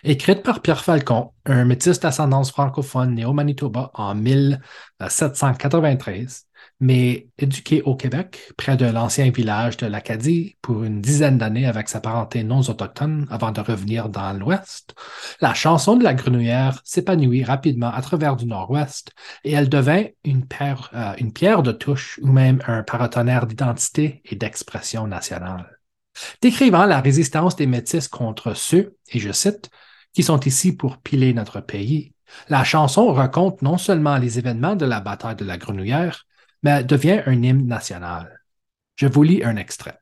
Écrite 0.03 0.43
par 0.43 0.61
Pierre 0.61 0.83
Falcon, 0.83 1.31
un 1.45 1.63
métis 1.63 2.01
d'ascendance 2.01 2.51
francophone 2.51 3.13
né 3.13 3.23
au 3.23 3.31
Manitoba 3.31 3.91
en 3.93 4.13
1793, 4.13 6.46
mais 6.79 7.27
éduqué 7.39 7.81
au 7.81 7.95
Québec, 7.95 8.51
près 8.55 8.77
de 8.77 8.85
l'ancien 8.85 9.31
village 9.31 9.77
de 9.77 9.87
l'Acadie, 9.87 10.57
pour 10.61 10.83
une 10.83 11.01
dizaine 11.01 11.37
d'années 11.37 11.65
avec 11.65 11.89
sa 11.89 11.99
parenté 11.99 12.43
non 12.43 12.61
autochtone 12.61 13.27
avant 13.31 13.51
de 13.51 13.61
revenir 13.61 14.09
dans 14.09 14.33
l'Ouest, 14.33 14.93
la 15.41 15.53
chanson 15.53 15.95
de 15.95 16.03
la 16.03 16.13
grenouillère 16.13 16.81
s'épanouit 16.83 17.43
rapidement 17.43 17.91
à 17.91 18.01
travers 18.01 18.35
du 18.35 18.45
Nord-Ouest 18.45 19.11
et 19.43 19.53
elle 19.53 19.69
devint 19.69 20.05
une, 20.23 20.45
euh, 20.61 21.13
une 21.17 21.33
pierre 21.33 21.63
de 21.63 21.71
touche 21.71 22.19
ou 22.21 22.27
même 22.27 22.61
un 22.67 22.83
paratonnerre 22.83 23.47
d'identité 23.47 24.21
et 24.25 24.35
d'expression 24.35 25.07
nationale. 25.07 25.79
Décrivant 26.41 26.85
la 26.85 27.01
résistance 27.01 27.55
des 27.55 27.67
Métis 27.67 28.07
contre 28.07 28.55
ceux, 28.55 28.95
et 29.11 29.19
je 29.19 29.31
cite, 29.31 29.69
qui 30.13 30.23
sont 30.23 30.39
ici 30.41 30.75
pour 30.75 30.97
piler 30.97 31.33
notre 31.33 31.59
pays, 31.59 32.13
la 32.49 32.63
chanson 32.63 33.11
raconte 33.13 33.61
non 33.61 33.77
seulement 33.77 34.17
les 34.17 34.39
événements 34.39 34.75
de 34.75 34.85
la 34.85 34.99
bataille 34.99 35.35
de 35.35 35.45
la 35.45 35.57
Grenouillère, 35.57 36.26
mais 36.63 36.83
devient 36.83 37.21
un 37.25 37.43
hymne 37.43 37.67
national. 37.67 38.41
Je 38.95 39.07
vous 39.07 39.23
lis 39.23 39.43
un 39.43 39.57
extrait. 39.57 39.99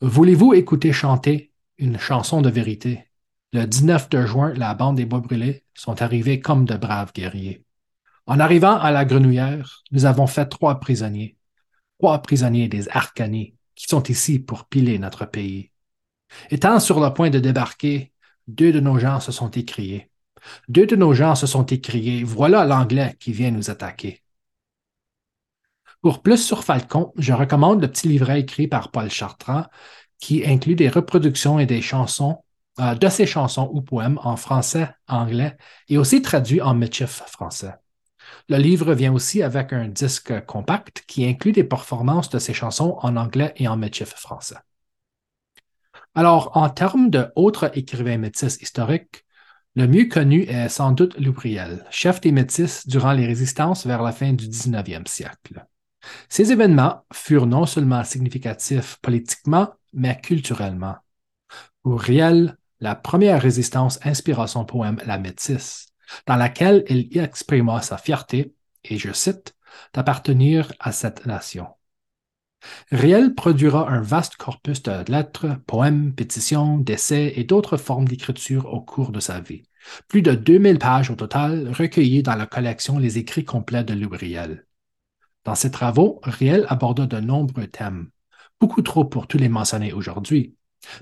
Voulez-vous 0.00 0.54
écouter 0.54 0.92
chanter 0.92 1.52
une 1.78 1.98
chanson 1.98 2.42
de 2.42 2.50
vérité? 2.50 3.08
Le 3.52 3.66
19 3.66 4.08
de 4.08 4.24
juin, 4.26 4.52
la 4.54 4.74
bande 4.74 4.96
des 4.96 5.04
Bois 5.04 5.20
brûlés 5.20 5.64
sont 5.74 6.00
arrivés 6.00 6.40
comme 6.40 6.64
de 6.64 6.76
braves 6.76 7.12
guerriers. 7.12 7.64
En 8.26 8.40
arrivant 8.40 8.78
à 8.78 8.90
la 8.90 9.04
grenouillère, 9.04 9.82
nous 9.90 10.04
avons 10.04 10.26
fait 10.26 10.46
trois 10.46 10.80
prisonniers, 10.80 11.36
trois 11.98 12.22
prisonniers 12.22 12.68
des 12.68 12.88
Arcanies, 12.88 13.54
qui 13.74 13.86
sont 13.86 14.02
ici 14.04 14.38
pour 14.38 14.64
piler 14.66 14.98
notre 14.98 15.26
pays. 15.26 15.70
Étant 16.50 16.80
sur 16.80 17.00
le 17.00 17.12
point 17.12 17.30
de 17.30 17.38
débarquer, 17.38 18.12
deux 18.46 18.72
de 18.72 18.80
nos 18.80 18.98
gens 18.98 19.20
se 19.20 19.32
sont 19.32 19.50
écriés. 19.50 20.10
Deux 20.68 20.86
de 20.86 20.96
nos 20.96 21.14
gens 21.14 21.34
se 21.34 21.46
sont 21.46 21.66
écriés, 21.66 22.24
voilà 22.24 22.64
l'Anglais 22.64 23.16
qui 23.20 23.32
vient 23.32 23.50
nous 23.50 23.70
attaquer. 23.70 24.21
Pour 26.00 26.22
plus 26.22 26.38
sur 26.38 26.64
Falcon, 26.64 27.12
je 27.16 27.32
recommande 27.32 27.80
le 27.82 27.88
petit 27.88 28.08
livret 28.08 28.40
écrit 28.40 28.68
par 28.68 28.90
Paul 28.90 29.10
Chartrand 29.10 29.66
qui 30.18 30.46
inclut 30.46 30.76
des 30.76 30.88
reproductions 30.88 31.58
et 31.58 31.66
des 31.66 31.82
chansons 31.82 32.38
euh, 32.80 32.94
de 32.94 33.08
ses 33.08 33.26
chansons 33.26 33.70
ou 33.74 33.82
poèmes 33.82 34.18
en 34.22 34.36
français, 34.36 34.88
anglais 35.06 35.56
et 35.88 35.98
aussi 35.98 36.22
traduits 36.22 36.62
en 36.62 36.74
métif 36.74 37.22
français. 37.26 37.74
Le 38.48 38.56
livre 38.56 38.94
vient 38.94 39.12
aussi 39.12 39.42
avec 39.42 39.72
un 39.72 39.88
disque 39.88 40.44
compact 40.46 41.04
qui 41.06 41.26
inclut 41.26 41.52
des 41.52 41.64
performances 41.64 42.30
de 42.30 42.38
ses 42.38 42.54
chansons 42.54 42.96
en 43.02 43.16
anglais 43.16 43.52
et 43.56 43.68
en 43.68 43.76
métif 43.76 44.08
français. 44.08 44.56
Alors, 46.14 46.56
en 46.56 46.70
termes 46.70 47.10
d'autres 47.10 47.70
écrivains 47.76 48.18
métis 48.18 48.60
historiques, 48.62 49.24
le 49.74 49.86
mieux 49.86 50.04
connu 50.04 50.42
est 50.42 50.68
sans 50.68 50.92
doute 50.92 51.18
Loubriel, 51.18 51.86
chef 51.90 52.20
des 52.20 52.32
Métis 52.32 52.86
durant 52.86 53.12
les 53.12 53.26
résistances 53.26 53.86
vers 53.86 54.02
la 54.02 54.12
fin 54.12 54.34
du 54.34 54.46
19e 54.46 55.06
siècle. 55.08 55.66
Ces 56.28 56.52
événements 56.52 57.04
furent 57.12 57.46
non 57.46 57.66
seulement 57.66 58.04
significatifs 58.04 58.98
politiquement, 59.02 59.68
mais 59.92 60.20
culturellement. 60.20 60.96
Pour 61.82 62.00
Riel, 62.00 62.56
la 62.80 62.94
première 62.94 63.40
résistance 63.40 63.98
inspira 64.04 64.46
son 64.46 64.64
poème 64.64 65.00
La 65.06 65.18
Métisse, 65.18 65.86
dans 66.26 66.36
laquelle 66.36 66.84
il 66.88 67.16
exprima 67.18 67.80
sa 67.82 67.98
fierté, 67.98 68.54
et 68.84 68.98
je 68.98 69.12
cite, 69.12 69.54
d'appartenir 69.94 70.72
à 70.80 70.92
cette 70.92 71.26
nation. 71.26 71.68
Riel 72.90 73.34
produira 73.34 73.90
un 73.90 74.00
vaste 74.00 74.36
corpus 74.36 74.82
de 74.82 75.10
lettres, 75.10 75.56
poèmes, 75.66 76.14
pétitions, 76.14 76.78
d'essais 76.78 77.32
et 77.36 77.44
d'autres 77.44 77.76
formes 77.76 78.06
d'écriture 78.06 78.72
au 78.72 78.80
cours 78.80 79.10
de 79.10 79.20
sa 79.20 79.40
vie. 79.40 79.62
Plus 80.08 80.22
de 80.22 80.32
2000 80.32 80.78
pages 80.78 81.10
au 81.10 81.16
total 81.16 81.72
recueillies 81.72 82.22
dans 82.22 82.36
la 82.36 82.46
collection 82.46 82.98
Les 82.98 83.18
écrits 83.18 83.44
complets 83.44 83.84
de 83.84 83.94
Louis 83.94 84.16
Riel. 84.16 84.66
Dans 85.44 85.54
ses 85.54 85.70
travaux, 85.70 86.20
Riel 86.22 86.66
aborda 86.68 87.06
de 87.06 87.18
nombreux 87.18 87.66
thèmes, 87.66 88.10
beaucoup 88.60 88.82
trop 88.82 89.04
pour 89.04 89.26
tous 89.26 89.38
les 89.38 89.48
mentionner 89.48 89.92
aujourd'hui. 89.92 90.54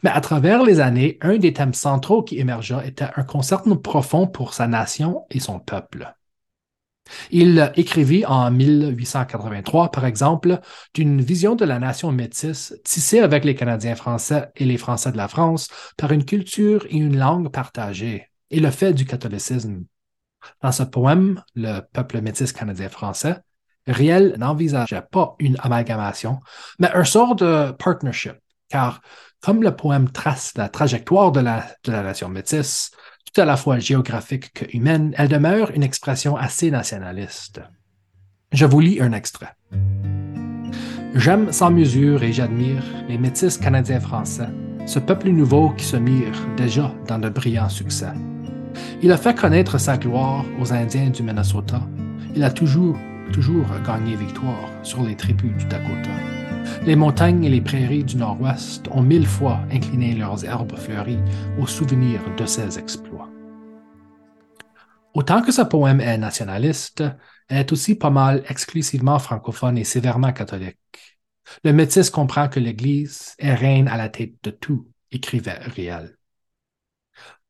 Mais 0.03 0.11
à 0.11 0.21
travers 0.21 0.63
les 0.63 0.81
années, 0.81 1.19
un 1.21 1.39
des 1.39 1.53
thèmes 1.53 1.75
centraux 1.75 2.23
qui 2.23 2.39
émergea 2.39 2.85
était 2.85 3.09
un 3.17 3.23
concert 3.23 3.63
profond 3.83 4.27
pour 4.27 4.55
sa 4.55 4.67
nation 4.67 5.25
et 5.31 5.41
son 5.41 5.59
peuple. 5.59 6.15
Il 7.31 7.73
écrivit 7.77 8.25
en 8.25 8.51
1883, 8.51 9.91
par 9.91 10.05
exemple, 10.05 10.61
d'une 10.95 11.21
vision 11.21 11.57
de 11.57 11.65
la 11.65 11.79
nation 11.79 12.13
métisse 12.13 12.75
tissée 12.85 13.21
avec 13.21 13.45
les 13.45 13.55
Canadiens 13.55 13.97
français 13.97 14.49
et 14.57 14.65
les 14.65 14.77
Français 14.77 15.13
de 15.13 15.17
la 15.17 15.29
France 15.29 15.69
par 15.97 16.13
une 16.13 16.25
culture 16.25 16.87
et 16.89 16.97
une 16.97 17.19
langue 17.19 17.51
partagées, 17.51 18.29
et 18.51 18.61
le 18.61 18.71
fait 18.71 18.93
du 18.93 19.07
catholicisme. 19.07 19.85
Dans 20.63 20.73
ce 20.73 20.85
poème, 20.85 21.43
Le 21.55 21.81
peuple 21.81 22.21
métis 22.21 22.53
canadien-français, 22.53 23.41
Riel 23.91 24.35
n'envisageait 24.39 25.03
pas 25.11 25.35
une 25.39 25.57
amalgamation, 25.61 26.41
mais 26.79 26.91
un 26.93 27.05
sort 27.05 27.37
de 27.37 27.73
partnership, 27.73 28.37
car 28.69 29.01
comme 29.41 29.63
le 29.63 29.75
poème 29.75 30.11
trace 30.11 30.53
la 30.57 30.69
trajectoire 30.69 31.33
de 31.33 31.41
la, 31.41 31.65
nation 31.87 32.29
métisse, 32.29 32.91
tout 33.25 33.41
à 33.41 33.45
la 33.45 33.57
fois 33.57 33.79
géographique 33.79 34.53
que 34.53 34.77
humaine, 34.77 35.15
elle 35.17 35.29
demeure 35.29 35.71
une 35.71 35.83
expression 35.83 36.37
assez 36.37 36.71
nationaliste. 36.71 37.61
Je 38.53 38.67
vous 38.67 38.81
lis 38.81 39.01
un 39.01 39.13
extrait. 39.13 39.55
J'aime 41.15 41.53
sans 41.53 41.71
mesure 41.71 42.23
et 42.23 42.33
j'admire 42.33 42.83
les 43.09 43.19
métis 43.19 43.57
canadiens-français, 43.57 44.49
ce 44.87 44.99
peuple 44.99 45.31
nouveau 45.31 45.71
qui 45.71 45.85
se 45.85 45.97
mire 45.97 46.33
déjà 46.57 46.93
dans 47.09 47.19
de 47.19 47.29
brillants 47.29 47.69
succès. 47.69 48.13
Il 49.03 49.11
a 49.13 49.17
fait 49.17 49.35
connaître 49.35 49.79
sa 49.79 49.97
gloire 49.97 50.45
aux 50.61 50.73
Indiens 50.73 51.11
du 51.11 51.23
Minnesota. 51.23 51.81
Il 52.35 52.45
a 52.45 52.51
toujours, 52.51 52.97
toujours 53.33 53.67
gagné 53.87 54.17
victoire 54.17 54.69
sur 54.83 55.03
les 55.03 55.17
tribus 55.17 55.57
du 55.57 55.65
Dakota. 55.67 56.11
Les 56.85 56.97
montagnes 56.97 57.45
et 57.45 57.49
les 57.49 57.61
prairies 57.61 58.05
du 58.05 58.17
Nord-Ouest 58.17 58.89
ont 58.91 59.03
mille 59.03 59.27
fois 59.27 59.61
incliné 59.71 60.15
leurs 60.15 60.45
herbes 60.45 60.77
fleuries 60.77 61.23
au 61.59 61.67
souvenir 61.67 62.21
de 62.37 62.47
ses 62.47 62.79
exploits. 62.79 63.29
Autant 65.15 65.43
que 65.43 65.53
ce 65.53 65.63
poème 65.63 66.01
est 66.01 66.19
nationaliste, 66.19 67.03
elle 67.49 67.59
est 67.59 67.73
aussi 67.73 67.95
pas 67.97 68.11
mal 68.11 68.43
exclusivement 68.49 69.19
francophone 69.19 69.79
et 69.79 69.85
sévèrement 69.85 70.33
catholique. 70.33 70.79
Le 71.65 71.73
métis 71.73 72.11
comprend 72.11 72.49
que 72.49 72.61
l'Église 72.61 73.35
est 73.39 73.55
reine 73.55 73.89
à 73.89 73.97
la 73.97 74.09
tête 74.09 74.35
de 74.43 74.51
tout, 74.51 74.89
écrivait 75.11 75.59
Riel. 75.59 76.17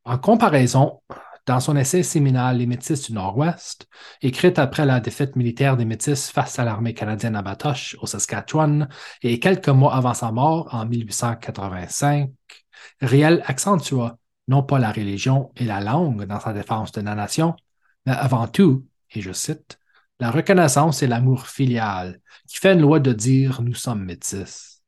En 0.04 0.18
comparaison, 0.18 1.00
dans 1.47 1.61
son 1.61 1.76
essai 1.76 2.02
séminal 2.02 2.59
Les 2.59 2.66
Métis 2.66 3.02
du 3.02 3.12
Nord-Ouest, 3.12 3.88
écrit 4.23 4.52
après 4.56 4.87
la 4.87 5.00
défaite 5.00 5.37
militaire 5.37 5.76
des 5.76 5.85
Métis 5.85 6.30
face 6.30 6.59
à 6.59 6.64
l'armée 6.64 6.94
canadienne 6.94 7.37
à 7.37 7.42
Batoche, 7.42 7.97
au 8.00 8.06
Saskatchewan, 8.06 8.88
et 9.23 9.38
quelques 9.38 9.68
mois 9.68 9.94
avant 9.94 10.14
sa 10.14 10.32
mort, 10.32 10.68
en 10.73 10.87
1885, 10.87 12.30
Riel 13.00 13.42
accentua 13.47 14.18
non 14.49 14.62
pas 14.62 14.78
la 14.78 14.90
religion 14.90 15.52
et 15.56 15.64
la 15.64 15.80
langue 15.80 16.25
dans 16.25 16.40
sa 16.40 16.52
défense 16.52 16.92
de 16.92 17.00
la 17.00 17.14
nation, 17.14 17.54
mais 18.04 18.12
avant 18.12 18.49
tout, 18.49 18.87
et 19.12 19.20
je 19.20 19.32
cite, 19.32 19.78
la 20.18 20.30
reconnaissance 20.30 21.02
et 21.02 21.06
l'amour 21.06 21.47
filial, 21.47 22.20
qui 22.49 22.59
fait 22.59 22.75
une 22.75 22.80
loi 22.80 23.00
de 23.00 23.12
dire 23.12 23.62
nous 23.62 23.75
sommes 23.75 24.04
métis. 24.04 24.82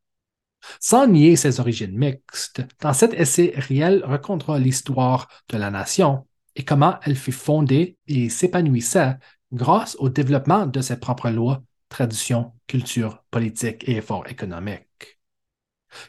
Sans 0.80 1.06
nier 1.06 1.36
ses 1.36 1.60
origines 1.60 1.96
mixtes, 1.96 2.62
dans 2.80 2.92
cet 2.92 3.14
essai, 3.14 3.52
Riel 3.56 4.04
racontera 4.04 4.58
l'histoire 4.58 5.28
de 5.48 5.58
la 5.58 5.70
nation 5.70 6.26
et 6.56 6.64
comment 6.64 6.98
elle 7.02 7.16
fut 7.16 7.32
fondée 7.32 7.96
et 8.06 8.28
s'épanouissait 8.28 9.16
grâce 9.52 9.96
au 9.98 10.08
développement 10.08 10.66
de 10.66 10.80
ses 10.80 10.98
propres 10.98 11.30
lois, 11.30 11.62
traditions, 11.88 12.52
culture, 12.66 13.22
politique 13.30 13.88
et 13.88 13.96
efforts 13.96 14.28
économiques. 14.28 15.20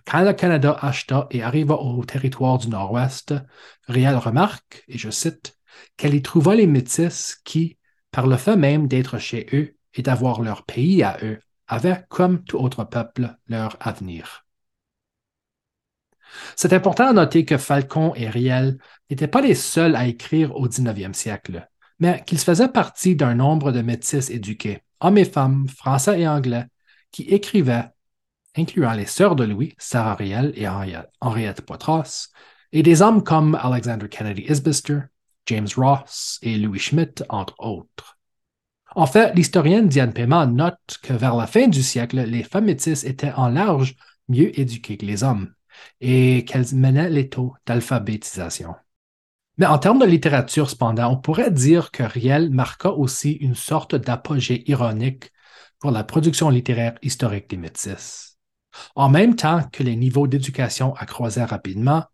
Quand 0.05 0.23
le 0.23 0.33
Canada 0.33 0.77
acheta 0.81 1.27
et 1.31 1.43
arriva 1.43 1.75
au 1.75 2.05
territoire 2.05 2.57
du 2.57 2.69
Nord-Ouest, 2.69 3.33
Riel 3.87 4.15
remarque, 4.15 4.83
et 4.87 4.97
je 4.97 5.09
cite, 5.09 5.57
qu'elle 5.97 6.13
y 6.13 6.21
trouva 6.21 6.55
les 6.55 6.67
Métis 6.67 7.35
qui, 7.43 7.77
par 8.11 8.27
le 8.27 8.37
fait 8.37 8.55
même 8.55 8.87
d'être 8.87 9.17
chez 9.17 9.47
eux 9.53 9.75
et 9.93 10.01
d'avoir 10.01 10.41
leur 10.41 10.63
pays 10.63 11.03
à 11.03 11.17
eux, 11.23 11.39
avaient, 11.67 12.03
comme 12.09 12.43
tout 12.43 12.57
autre 12.57 12.83
peuple, 12.83 13.35
leur 13.47 13.77
avenir. 13.79 14.42
C'est 16.55 16.73
important 16.73 17.07
à 17.07 17.13
noter 17.13 17.45
que 17.45 17.57
Falcon 17.57 18.13
et 18.15 18.29
Riel 18.29 18.77
n'étaient 19.09 19.27
pas 19.27 19.41
les 19.41 19.55
seuls 19.55 19.95
à 19.95 20.07
écrire 20.07 20.55
au 20.55 20.67
19e 20.67 21.13
siècle, 21.13 21.67
mais 21.99 22.23
qu'ils 22.25 22.39
faisaient 22.39 22.69
partie 22.69 23.15
d'un 23.15 23.35
nombre 23.35 23.71
de 23.71 23.81
métis 23.81 24.29
éduqués, 24.29 24.83
hommes 24.99 25.17
et 25.17 25.25
femmes, 25.25 25.67
français 25.67 26.21
et 26.21 26.27
anglais, 26.27 26.65
qui 27.11 27.23
écrivaient, 27.23 27.85
incluant 28.55 28.93
les 28.93 29.05
sœurs 29.05 29.35
de 29.35 29.43
Louis, 29.43 29.75
Sarah 29.77 30.15
Riel 30.15 30.53
et 30.55 30.67
Henriette 30.67 31.61
Poitras, 31.61 32.29
et 32.71 32.83
des 32.83 33.01
hommes 33.01 33.23
comme 33.23 33.55
Alexander 33.55 34.09
Kennedy 34.09 34.45
Isbister, 34.49 34.99
James 35.45 35.67
Ross 35.75 36.39
et 36.41 36.57
Louis 36.57 36.79
Schmidt, 36.79 37.23
entre 37.29 37.55
autres. 37.59 38.17
En 38.95 39.05
fait, 39.07 39.33
l'historienne 39.33 39.87
Diane 39.87 40.13
Paiement 40.13 40.45
note 40.45 40.99
que 41.01 41.13
vers 41.13 41.35
la 41.35 41.47
fin 41.47 41.67
du 41.67 41.81
siècle, 41.81 42.21
les 42.21 42.43
femmes 42.43 42.65
métisses 42.65 43.03
étaient 43.03 43.31
en 43.33 43.49
large 43.49 43.95
mieux 44.29 44.57
éduquées 44.59 44.97
que 44.97 45.05
les 45.05 45.23
hommes 45.23 45.51
et 46.01 46.45
qu'elles 46.45 46.75
menaient 46.75 47.09
les 47.09 47.29
taux 47.29 47.55
d'alphabétisation. 47.65 48.75
Mais 49.57 49.65
en 49.67 49.77
termes 49.77 49.99
de 49.99 50.05
littérature, 50.05 50.69
cependant, 50.69 51.11
on 51.11 51.17
pourrait 51.17 51.51
dire 51.51 51.91
que 51.91 52.03
Riel 52.03 52.49
marqua 52.49 52.91
aussi 52.91 53.33
une 53.33 53.55
sorte 53.55 53.95
d'apogée 53.95 54.69
ironique 54.69 55.31
pour 55.79 55.91
la 55.91 56.03
production 56.03 56.49
littéraire 56.49 56.95
historique 57.03 57.49
des 57.49 57.57
Métis. 57.57 58.39
En 58.95 59.09
même 59.09 59.35
temps 59.35 59.61
que 59.71 59.83
les 59.83 59.95
niveaux 59.95 60.27
d'éducation 60.27 60.95
accroissaient 60.95 61.43
rapidement, 61.43 62.05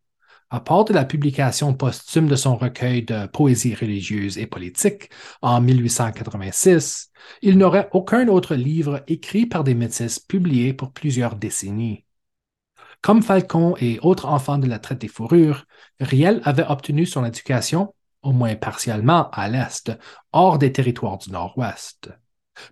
à 0.50 0.60
part 0.60 0.84
de 0.86 0.94
la 0.94 1.06
publication 1.06 1.74
posthume 1.74 2.28
de 2.28 2.36
son 2.36 2.58
recueil 2.58 3.04
de 3.04 3.28
poésie 3.28 3.76
religieuse 3.76 4.38
et 4.38 4.48
politique 4.48 5.10
en 5.42 5.62
1886, 5.62 7.12
il 7.42 7.58
n'aurait 7.58 7.90
aucun 7.92 8.28
autre 8.28 8.56
livre 8.56 9.04
écrit 9.08 9.46
par 9.46 9.64
des 9.64 9.76
métis 9.76 10.20
publié 10.20 10.74
pour 10.74 10.92
plusieurs 10.92 11.36
décennies. 11.36 12.04
Comme 13.02 13.24
Falcon 13.24 13.76
et 13.80 14.00
autres 14.02 14.26
enfants 14.26 14.58
de 14.58 14.68
la 14.68 14.80
traite 14.80 15.00
des 15.00 15.08
fourrures, 15.08 15.66
Riel 16.00 16.42
avait 16.44 16.66
obtenu 16.68 17.06
son 17.06 17.24
éducation, 17.24 17.94
au 18.22 18.34
moins 18.34 18.56
partiellement, 18.56 19.30
à 19.32 19.48
l'Est, 19.48 19.92
hors 20.34 20.58
des 20.58 20.72
territoires 20.72 21.18
du 21.18 21.32
Nord-Ouest. 21.32 22.12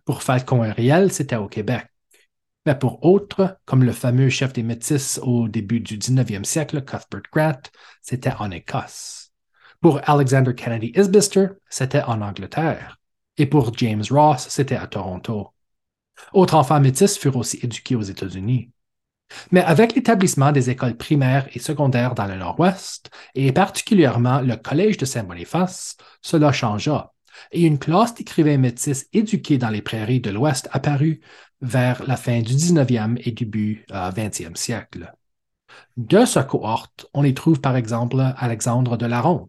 Pour 0.03 0.23
Falcon 0.23 0.63
et 0.65 0.71
Riel, 0.71 1.11
c'était 1.11 1.37
au 1.37 1.47
Québec. 1.47 1.87
Mais 2.65 2.75
pour 2.75 3.05
autres, 3.05 3.57
comme 3.63 3.83
le 3.83 3.93
fameux 3.93 4.27
chef 4.27 4.51
des 4.51 4.63
Métis 4.63 5.21
au 5.23 5.47
début 5.47 5.79
du 5.79 5.97
19e 5.97 6.43
siècle, 6.43 6.83
Cuthbert 6.83 7.21
Grant, 7.31 7.61
c'était 8.01 8.33
en 8.37 8.51
Écosse. 8.51 9.31
Pour 9.79 10.01
Alexander 10.09 10.53
Kennedy 10.53 10.91
Isbister, 10.93 11.47
c'était 11.69 12.01
en 12.01 12.21
Angleterre. 12.21 12.97
Et 13.37 13.45
pour 13.45 13.73
James 13.77 14.03
Ross, 14.09 14.47
c'était 14.49 14.75
à 14.75 14.87
Toronto. 14.87 15.53
Autres 16.33 16.55
enfants 16.55 16.81
métis 16.81 17.17
furent 17.17 17.37
aussi 17.37 17.59
éduqués 17.61 17.95
aux 17.95 18.01
États-Unis. 18.01 18.71
Mais 19.51 19.61
avec 19.61 19.95
l'établissement 19.95 20.51
des 20.51 20.69
écoles 20.69 20.95
primaires 20.95 21.47
et 21.53 21.59
secondaires 21.59 22.15
dans 22.15 22.25
le 22.25 22.35
Nord-Ouest, 22.35 23.09
et 23.35 23.51
particulièrement 23.51 24.41
le 24.41 24.55
Collège 24.55 24.97
de 24.97 25.05
Saint-Boniface, 25.05 25.97
cela 26.21 26.51
changea, 26.51 27.13
et 27.51 27.65
une 27.65 27.79
classe 27.79 28.15
d'écrivains 28.15 28.57
métis 28.57 29.07
éduqués 29.13 29.57
dans 29.57 29.69
les 29.69 29.81
prairies 29.81 30.21
de 30.21 30.31
l'Ouest 30.31 30.69
apparut 30.71 31.21
vers 31.61 32.03
la 32.05 32.17
fin 32.17 32.41
du 32.41 32.53
19e 32.53 33.19
et 33.25 33.31
début 33.31 33.85
du 33.87 33.95
euh, 33.95 34.11
20e 34.11 34.55
siècle. 34.55 35.13
De 35.97 36.25
ce 36.25 36.39
cohorte, 36.39 37.07
on 37.13 37.23
y 37.23 37.33
trouve 37.33 37.61
par 37.61 37.75
exemple 37.75 38.23
Alexandre 38.37 38.97
de 38.97 39.05
la 39.05 39.21
Ronde. 39.21 39.47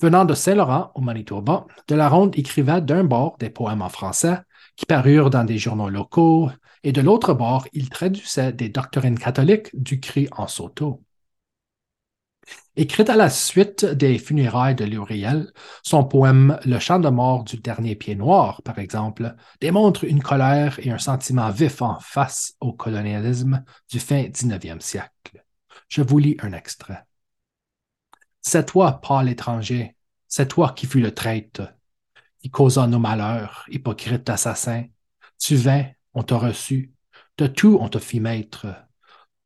Venant 0.00 0.24
de 0.24 0.34
Saint-Laurent 0.34 0.90
au 0.94 1.00
Manitoba, 1.00 1.66
de 1.88 1.94
la 1.94 2.08
Ronde 2.08 2.38
écrivait 2.38 2.82
d'un 2.82 3.04
bord 3.04 3.36
des 3.38 3.50
poèmes 3.50 3.82
en 3.82 3.88
français 3.88 4.38
qui 4.76 4.86
parurent 4.86 5.30
dans 5.30 5.44
des 5.44 5.58
journaux 5.58 5.88
locaux, 5.88 6.50
et 6.82 6.92
de 6.92 7.00
l'autre 7.00 7.34
bord, 7.34 7.66
il 7.72 7.88
traduisait 7.90 8.52
des 8.52 8.68
doctrines 8.68 9.18
catholiques 9.18 9.70
du 9.74 10.00
cri 10.00 10.28
en 10.32 10.46
sauto. 10.46 11.02
Écrite 12.76 13.10
à 13.10 13.16
la 13.16 13.28
suite 13.28 13.84
des 13.84 14.18
funérailles 14.18 14.74
de 14.74 14.84
Luriel, 14.84 15.52
son 15.82 16.04
poème 16.04 16.58
Le 16.64 16.78
chant 16.78 16.98
de 16.98 17.08
mort 17.08 17.44
du 17.44 17.58
dernier 17.58 17.94
pied 17.94 18.14
noir, 18.14 18.62
par 18.62 18.78
exemple, 18.78 19.34
démontre 19.60 20.04
une 20.04 20.22
colère 20.22 20.78
et 20.78 20.90
un 20.90 20.98
sentiment 20.98 21.50
vif 21.50 21.82
en 21.82 21.98
face 22.00 22.54
au 22.60 22.72
colonialisme 22.72 23.64
du 23.90 24.00
fin 24.00 24.22
19e 24.22 24.80
siècle. 24.80 25.44
Je 25.88 26.02
vous 26.02 26.18
lis 26.18 26.36
un 26.40 26.52
extrait. 26.52 27.04
C'est 28.40 28.66
toi, 28.66 29.00
pâle 29.00 29.28
étranger, 29.28 29.96
c'est 30.28 30.48
toi 30.48 30.72
qui 30.72 30.86
fus 30.86 31.00
le 31.00 31.12
traître, 31.12 31.62
qui 32.40 32.50
causa 32.50 32.86
nos 32.86 32.98
malheurs, 32.98 33.64
hypocrite 33.68 34.30
assassin. 34.30 34.84
Tu 35.38 35.56
vins, 35.56 35.86
on 36.14 36.22
t'a 36.22 36.36
reçu, 36.36 36.92
de 37.38 37.46
tout 37.46 37.78
on 37.80 37.88
te 37.88 37.98
fit 37.98 38.20
maître. 38.20 38.66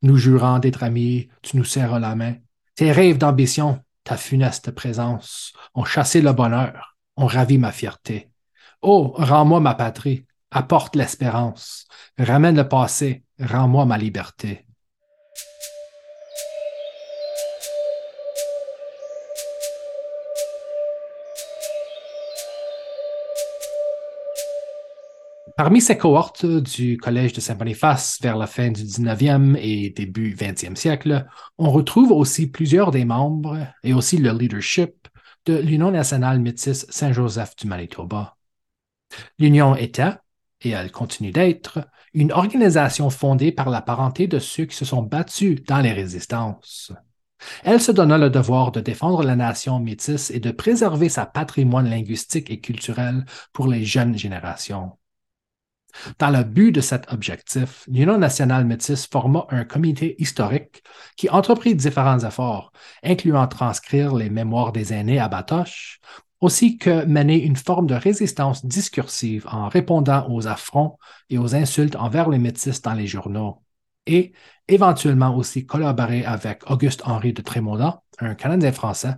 Nous 0.02 0.16
jurant 0.16 0.58
d'être 0.58 0.82
amis, 0.82 1.28
tu 1.42 1.56
nous 1.56 1.64
serres 1.64 1.98
la 1.98 2.14
main. 2.14 2.36
Tes 2.74 2.92
rêves 2.92 3.18
d'ambition, 3.18 3.82
ta 4.02 4.16
funeste 4.16 4.70
présence, 4.70 5.52
ont 5.74 5.84
chassé 5.84 6.20
le 6.20 6.32
bonheur, 6.32 6.96
ont 7.16 7.26
ravi 7.26 7.58
ma 7.58 7.72
fierté. 7.72 8.30
Oh, 8.82 9.14
rends-moi 9.16 9.60
ma 9.60 9.74
patrie, 9.74 10.26
apporte 10.50 10.96
l'espérance, 10.96 11.86
ramène 12.18 12.56
le 12.56 12.68
passé, 12.68 13.24
rends-moi 13.40 13.86
ma 13.86 13.96
liberté. 13.96 14.66
Parmi 25.56 25.80
ces 25.80 25.96
cohortes 25.96 26.44
du 26.44 26.96
Collège 26.96 27.32
de 27.32 27.40
Saint-Boniface 27.40 28.18
vers 28.20 28.36
la 28.36 28.48
fin 28.48 28.72
du 28.72 28.82
19e 28.82 29.56
et 29.60 29.90
début 29.90 30.34
20e 30.34 30.74
siècle, 30.74 31.26
on 31.58 31.70
retrouve 31.70 32.10
aussi 32.10 32.48
plusieurs 32.48 32.90
des 32.90 33.04
membres 33.04 33.58
et 33.84 33.94
aussi 33.94 34.16
le 34.16 34.32
leadership 34.32 35.06
de 35.46 35.56
l'Union 35.56 35.92
nationale 35.92 36.40
métisse 36.40 36.86
Saint-Joseph 36.90 37.54
du 37.54 37.68
Manitoba. 37.68 38.36
L'Union 39.38 39.76
était, 39.76 40.14
et 40.62 40.70
elle 40.70 40.90
continue 40.90 41.30
d'être, 41.30 41.86
une 42.14 42.32
organisation 42.32 43.08
fondée 43.08 43.52
par 43.52 43.70
la 43.70 43.80
parenté 43.80 44.26
de 44.26 44.40
ceux 44.40 44.64
qui 44.64 44.76
se 44.76 44.84
sont 44.84 45.02
battus 45.02 45.62
dans 45.68 45.78
les 45.78 45.92
résistances. 45.92 46.92
Elle 47.62 47.80
se 47.80 47.92
donna 47.92 48.18
le 48.18 48.30
devoir 48.30 48.72
de 48.72 48.80
défendre 48.80 49.22
la 49.22 49.36
nation 49.36 49.78
métisse 49.78 50.32
et 50.32 50.40
de 50.40 50.50
préserver 50.50 51.08
sa 51.08 51.26
patrimoine 51.26 51.88
linguistique 51.88 52.50
et 52.50 52.58
culturel 52.58 53.24
pour 53.52 53.68
les 53.68 53.84
jeunes 53.84 54.18
générations. 54.18 54.98
Dans 56.18 56.30
le 56.30 56.44
but 56.44 56.72
de 56.72 56.80
cet 56.80 57.12
objectif, 57.12 57.84
l'Union 57.88 58.18
nationale 58.18 58.64
métisse 58.64 59.06
forma 59.06 59.46
un 59.50 59.64
comité 59.64 60.20
historique 60.20 60.82
qui 61.16 61.30
entreprit 61.30 61.74
différents 61.74 62.20
efforts, 62.20 62.72
incluant 63.02 63.46
transcrire 63.46 64.14
les 64.14 64.30
mémoires 64.30 64.72
des 64.72 64.92
aînés 64.92 65.20
à 65.20 65.28
Batoche, 65.28 66.00
aussi 66.40 66.78
que 66.78 67.04
mener 67.06 67.42
une 67.42 67.56
forme 67.56 67.86
de 67.86 67.94
résistance 67.94 68.66
discursive 68.66 69.46
en 69.50 69.68
répondant 69.68 70.26
aux 70.30 70.46
affronts 70.46 70.98
et 71.30 71.38
aux 71.38 71.54
insultes 71.54 71.96
envers 71.96 72.28
les 72.28 72.38
métis 72.38 72.82
dans 72.82 72.92
les 72.92 73.06
journaux, 73.06 73.62
et 74.06 74.32
éventuellement 74.68 75.36
aussi 75.36 75.64
collaborer 75.66 76.24
avec 76.24 76.70
Auguste-Henri 76.70 77.32
de 77.32 77.42
Trémaudan, 77.42 78.02
un 78.18 78.34
Canadien 78.34 78.72
français, 78.72 79.14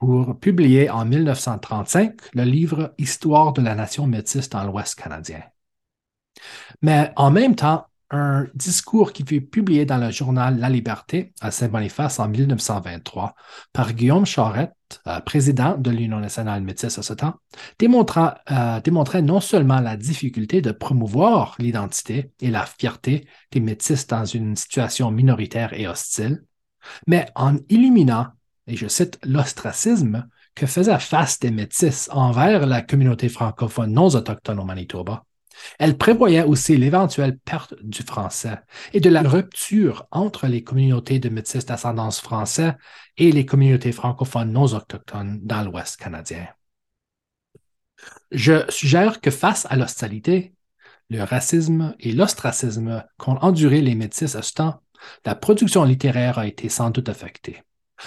pour 0.00 0.38
publier 0.38 0.90
en 0.90 1.04
1935 1.04 2.34
le 2.34 2.42
livre 2.42 2.94
Histoire 2.98 3.52
de 3.52 3.62
la 3.62 3.74
nation 3.74 4.06
métisse 4.06 4.48
dans 4.48 4.64
l'Ouest 4.64 4.96
canadien. 4.96 5.42
Mais 6.82 7.12
en 7.16 7.30
même 7.30 7.54
temps, 7.54 7.86
un 8.10 8.46
discours 8.54 9.12
qui 9.12 9.24
fut 9.24 9.40
publié 9.40 9.84
dans 9.84 9.98
le 9.98 10.10
journal 10.10 10.58
La 10.58 10.68
Liberté 10.68 11.32
à 11.40 11.50
Saint-Boniface 11.50 12.20
en 12.20 12.28
1923 12.28 13.34
par 13.72 13.92
Guillaume 13.92 14.26
Charette, 14.26 14.72
euh, 15.08 15.20
président 15.20 15.76
de 15.76 15.90
l'Union 15.90 16.20
nationale 16.20 16.62
métisse 16.62 16.98
à 16.98 17.02
ce 17.02 17.14
temps, 17.14 17.34
euh, 17.82 18.80
démontrait 18.80 19.22
non 19.22 19.40
seulement 19.40 19.80
la 19.80 19.96
difficulté 19.96 20.62
de 20.62 20.70
promouvoir 20.70 21.56
l'identité 21.58 22.30
et 22.40 22.50
la 22.50 22.64
fierté 22.64 23.26
des 23.50 23.60
métis 23.60 24.06
dans 24.06 24.24
une 24.24 24.54
situation 24.54 25.10
minoritaire 25.10 25.72
et 25.72 25.88
hostile, 25.88 26.44
mais 27.08 27.26
en 27.34 27.56
illuminant, 27.68 28.28
et 28.68 28.76
je 28.76 28.86
cite, 28.86 29.18
l'ostracisme 29.24 30.28
que 30.54 30.66
faisaient 30.66 30.98
face 31.00 31.40
des 31.40 31.50
métis 31.50 32.08
envers 32.12 32.66
la 32.66 32.82
communauté 32.82 33.28
francophone 33.28 33.92
non 33.92 34.06
autochtone 34.06 34.60
au 34.60 34.64
Manitoba 34.64 35.24
elle 35.78 35.96
prévoyait 35.96 36.42
aussi 36.42 36.76
l'éventuelle 36.76 37.38
perte 37.38 37.74
du 37.82 38.02
français 38.02 38.58
et 38.92 39.00
de 39.00 39.10
la 39.10 39.22
rupture 39.22 40.06
entre 40.10 40.46
les 40.46 40.62
communautés 40.62 41.18
de 41.18 41.28
métis 41.28 41.66
d'ascendance 41.66 42.20
français 42.20 42.76
et 43.16 43.32
les 43.32 43.46
communautés 43.46 43.92
francophones 43.92 44.52
non 44.52 44.64
autochtones 44.64 45.40
dans 45.42 45.62
l'Ouest 45.62 45.96
canadien. 45.98 46.46
Je 48.30 48.64
suggère 48.68 49.20
que 49.20 49.30
face 49.30 49.66
à 49.70 49.76
l'hostilité, 49.76 50.54
le 51.08 51.22
racisme 51.22 51.94
et 52.00 52.12
l'ostracisme 52.12 53.04
qu'ont 53.16 53.36
enduré 53.36 53.80
les 53.80 53.94
métis 53.94 54.34
à 54.34 54.42
ce 54.42 54.52
temps, 54.52 54.82
la 55.24 55.34
production 55.34 55.84
littéraire 55.84 56.38
a 56.38 56.46
été 56.46 56.68
sans 56.68 56.90
doute 56.90 57.08
affectée 57.08 57.62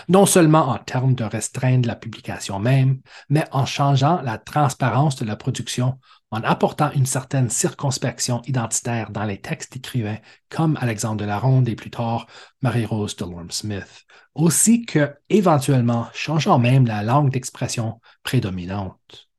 non 0.08 0.26
seulement 0.26 0.70
en 0.70 0.78
termes 0.78 1.16
de 1.16 1.24
restreindre 1.24 1.88
la 1.88 1.96
publication 1.96 2.60
même, 2.60 3.02
mais 3.30 3.46
en 3.52 3.66
changeant 3.66 4.22
la 4.22 4.38
transparence 4.38 5.16
de 5.16 5.26
la 5.26 5.36
production 5.36 6.00
en 6.32 6.44
apportant 6.44 6.92
une 6.92 7.06
certaine 7.06 7.50
circonspection 7.50 8.42
identitaire 8.46 9.10
dans 9.10 9.24
les 9.24 9.42
textes 9.42 9.74
d'écrivains 9.74 10.20
comme 10.50 10.78
Alexandre 10.80 11.18
de 11.22 11.26
la 11.26 11.40
Ronde 11.40 11.68
et 11.68 11.76
plus 11.76 11.90
tard 11.90 12.28
Marie-Rose 12.62 13.16
de 13.16 13.26
Lorme-Smith, 13.26 14.06
aussi 14.36 14.86
que, 14.86 15.16
éventuellement, 15.30 16.08
changeant 16.14 16.60
même 16.60 16.86
la 16.86 17.04
langue 17.04 17.32
d'expression 17.32 18.00
prédominante. 18.24 19.30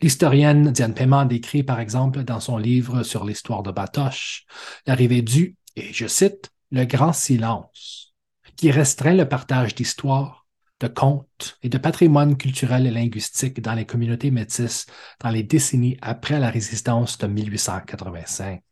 L'historienne 0.00 0.70
Diane 0.70 0.94
Paiement 0.94 1.24
décrit 1.24 1.62
par 1.62 1.80
exemple 1.80 2.22
dans 2.22 2.40
son 2.40 2.58
livre 2.58 3.02
sur 3.02 3.24
l'histoire 3.24 3.62
de 3.62 3.72
Batoche 3.72 4.44
l'arrivée 4.86 5.22
du, 5.22 5.56
et 5.76 5.92
je 5.92 6.06
cite, 6.06 6.52
le 6.70 6.84
grand 6.84 7.12
silence, 7.12 8.14
qui 8.56 8.70
restreint 8.70 9.14
le 9.14 9.28
partage 9.28 9.74
d'histoire 9.74 10.37
de 10.80 10.88
contes 10.88 11.58
et 11.62 11.68
de 11.68 11.78
patrimoine 11.78 12.36
culturel 12.36 12.86
et 12.86 12.90
linguistique 12.90 13.60
dans 13.60 13.74
les 13.74 13.84
communautés 13.84 14.30
métisses 14.30 14.86
dans 15.20 15.30
les 15.30 15.42
décennies 15.42 15.96
après 16.00 16.38
la 16.38 16.50
résistance 16.50 17.18
de 17.18 17.26
1885. 17.26 18.62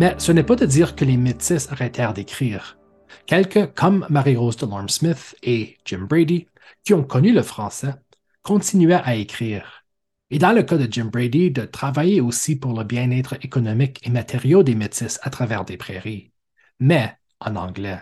Mais 0.00 0.14
ce 0.18 0.32
n'est 0.32 0.42
pas 0.42 0.56
de 0.56 0.66
dire 0.66 0.96
que 0.96 1.04
les 1.04 1.16
métis 1.16 1.70
arrêtèrent 1.70 2.14
d'écrire. 2.14 2.78
Quelques, 3.26 3.72
comme 3.74 4.06
Marie-Rose 4.10 4.56
de 4.56 4.66
Lorme-Smith 4.66 5.36
et 5.42 5.78
Jim 5.84 6.06
Brady, 6.08 6.46
qui 6.84 6.92
ont 6.94 7.04
connu 7.04 7.32
le 7.32 7.42
français, 7.42 7.94
continuaient 8.42 9.00
à 9.02 9.14
écrire 9.14 9.83
et 10.30 10.38
dans 10.38 10.52
le 10.52 10.62
cas 10.62 10.78
de 10.78 10.90
Jim 10.90 11.06
Brady, 11.06 11.50
de 11.50 11.62
travailler 11.62 12.20
aussi 12.20 12.56
pour 12.56 12.72
le 12.76 12.84
bien-être 12.84 13.34
économique 13.44 14.00
et 14.06 14.10
matériaux 14.10 14.62
des 14.62 14.74
métis 14.74 15.18
à 15.22 15.30
travers 15.30 15.64
des 15.64 15.76
prairies, 15.76 16.32
mais 16.80 17.16
en 17.40 17.56
anglais. 17.56 18.00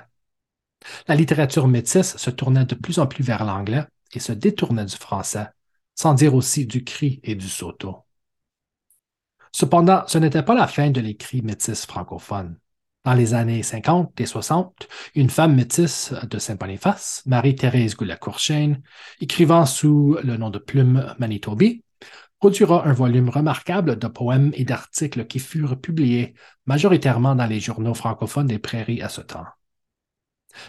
La 1.08 1.14
littérature 1.14 1.68
métisse 1.68 2.16
se 2.16 2.30
tournait 2.30 2.64
de 2.64 2.74
plus 2.74 2.98
en 2.98 3.06
plus 3.06 3.24
vers 3.24 3.44
l'anglais 3.44 3.84
et 4.12 4.20
se 4.20 4.32
détournait 4.32 4.84
du 4.84 4.96
français, 4.96 5.46
sans 5.94 6.14
dire 6.14 6.34
aussi 6.34 6.66
du 6.66 6.84
cri 6.84 7.20
et 7.22 7.34
du 7.34 7.48
soto. 7.48 8.04
Cependant, 9.52 10.04
ce 10.06 10.18
n'était 10.18 10.42
pas 10.42 10.54
la 10.54 10.66
fin 10.66 10.90
de 10.90 11.00
l'écrit 11.00 11.42
métis 11.42 11.86
francophone. 11.86 12.56
Dans 13.04 13.14
les 13.14 13.34
années 13.34 13.64
50 13.64 14.20
et 14.20 14.26
60, 14.26 14.88
une 15.16 15.28
femme 15.28 15.56
métisse 15.56 16.14
de 16.30 16.38
Saint-Boniface, 16.38 17.22
Marie-Thérèse 17.26 17.96
Goulet-Courchaine, 17.96 18.80
écrivant 19.20 19.66
sous 19.66 20.16
le 20.22 20.36
nom 20.36 20.50
de 20.50 20.58
plume 20.58 21.14
Manitobi, 21.18 21.82
produira 22.42 22.84
un 22.88 22.92
volume 22.92 23.28
remarquable 23.28 23.96
de 24.00 24.08
poèmes 24.08 24.50
et 24.54 24.64
d'articles 24.64 25.28
qui 25.28 25.38
furent 25.38 25.80
publiés 25.80 26.34
majoritairement 26.66 27.36
dans 27.36 27.46
les 27.46 27.60
journaux 27.60 27.94
francophones 27.94 28.48
des 28.48 28.58
prairies 28.58 29.00
à 29.00 29.08
ce 29.08 29.20
temps. 29.20 29.46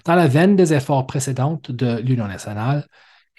Dans 0.05 0.13
la 0.13 0.27
veine 0.27 0.55
des 0.55 0.75
efforts 0.75 1.07
précédents 1.07 1.59
de 1.67 1.97
l'Union 1.97 2.27
nationale, 2.27 2.85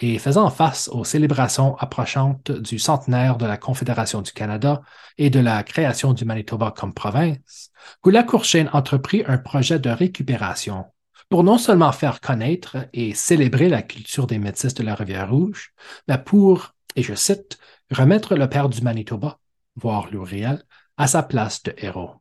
et 0.01 0.19
faisant 0.19 0.51
face 0.51 0.89
aux 0.89 1.05
célébrations 1.05 1.77
approchantes 1.77 2.51
du 2.51 2.81
centenaire 2.81 3.37
de 3.37 3.47
la 3.47 3.57
Confédération 3.57 4.21
du 4.21 4.33
Canada 4.33 4.83
et 5.17 5.31
de 5.31 5.39
la 5.39 5.63
création 5.63 6.13
du 6.13 6.25
Manitoba 6.25 6.75
comme 6.77 6.93
province, 6.93 7.71
Goula 8.03 8.25
Courchaine 8.25 8.69
entreprit 8.73 9.23
un 9.29 9.39
projet 9.39 9.79
de 9.79 9.91
récupération 9.91 10.87
pour 11.29 11.45
non 11.45 11.57
seulement 11.57 11.93
faire 11.93 12.21
connaître 12.21 12.79
et 12.93 13.15
célébrer 13.15 13.69
la 13.69 13.83
culture 13.83 14.27
des 14.27 14.41
Métis 14.41 14.75
de 14.75 14.83
la 14.83 14.97
Rivière-Rouge, 14.97 15.73
mais 16.09 16.19
pour, 16.19 16.75
et 16.97 17.05
je 17.05 17.15
cite, 17.15 17.59
remettre 17.91 18.35
le 18.35 18.49
père 18.49 18.69
du 18.69 18.81
Manitoba, 18.83 19.39
voire 19.77 20.09
l'Ouriel, 20.11 20.63
à 20.97 21.07
sa 21.07 21.23
place 21.23 21.63
de 21.63 21.75
héros. 21.79 22.13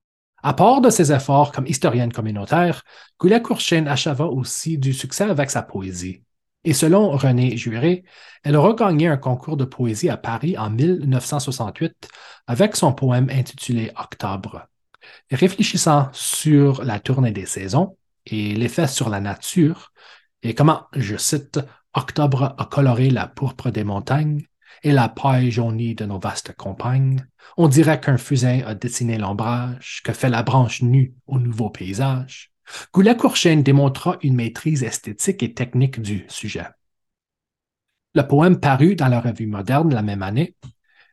À 0.41 0.53
part 0.53 0.81
de 0.81 0.89
ses 0.89 1.11
efforts 1.13 1.51
comme 1.51 1.67
historienne 1.67 2.11
communautaire, 2.11 2.83
Goulet-Courchaine 3.19 3.87
acheva 3.87 4.25
aussi 4.25 4.77
du 4.77 4.93
succès 4.93 5.23
avec 5.23 5.49
sa 5.49 5.61
poésie. 5.61 6.23
Et 6.65 6.73
selon 6.73 7.11
René 7.11 7.57
Juré, 7.57 8.03
elle 8.43 8.57
gagné 8.77 9.07
un 9.07 9.17
concours 9.17 9.57
de 9.57 9.65
poésie 9.65 10.09
à 10.09 10.17
Paris 10.17 10.57
en 10.57 10.69
1968 10.69 12.09
avec 12.47 12.75
son 12.75 12.93
poème 12.93 13.29
intitulé 13.29 13.91
Octobre. 13.97 14.67
Réfléchissant 15.31 16.09
sur 16.13 16.83
la 16.83 16.99
tournée 16.99 17.31
des 17.31 17.45
saisons 17.45 17.97
et 18.25 18.53
l'effet 18.53 18.87
sur 18.87 19.09
la 19.09 19.19
nature, 19.19 19.91
et 20.41 20.53
comment, 20.53 20.87
je 20.93 21.15
cite, 21.15 21.59
Octobre 21.93 22.55
a 22.57 22.65
coloré 22.65 23.09
la 23.09 23.27
pourpre 23.27 23.69
des 23.69 23.83
montagnes 23.83 24.45
et 24.81 24.91
la 24.91 25.09
paille 25.09 25.51
jaunie 25.51 25.95
de 25.95 26.05
nos 26.05 26.19
vastes 26.19 26.53
campagnes, 26.55 27.25
on 27.57 27.67
dirait 27.67 27.99
qu'un 27.99 28.17
fusain 28.17 28.61
a 28.65 28.73
dessiné 28.73 29.17
l'ombrage 29.17 30.01
que 30.03 30.13
fait 30.13 30.29
la 30.29 30.43
branche 30.43 30.81
nue 30.81 31.13
au 31.27 31.39
nouveau 31.39 31.69
paysage. 31.69 32.51
Goulet-Courchaine 32.93 33.63
démontra 33.63 34.17
une 34.23 34.35
maîtrise 34.35 34.83
esthétique 34.83 35.43
et 35.43 35.53
technique 35.53 36.01
du 36.01 36.25
sujet. 36.29 36.67
Le 38.15 38.27
poème 38.27 38.59
parut 38.59 38.95
dans 38.95 39.07
la 39.07 39.21
revue 39.21 39.47
moderne 39.47 39.93
la 39.93 40.01
même 40.01 40.23
année 40.23 40.55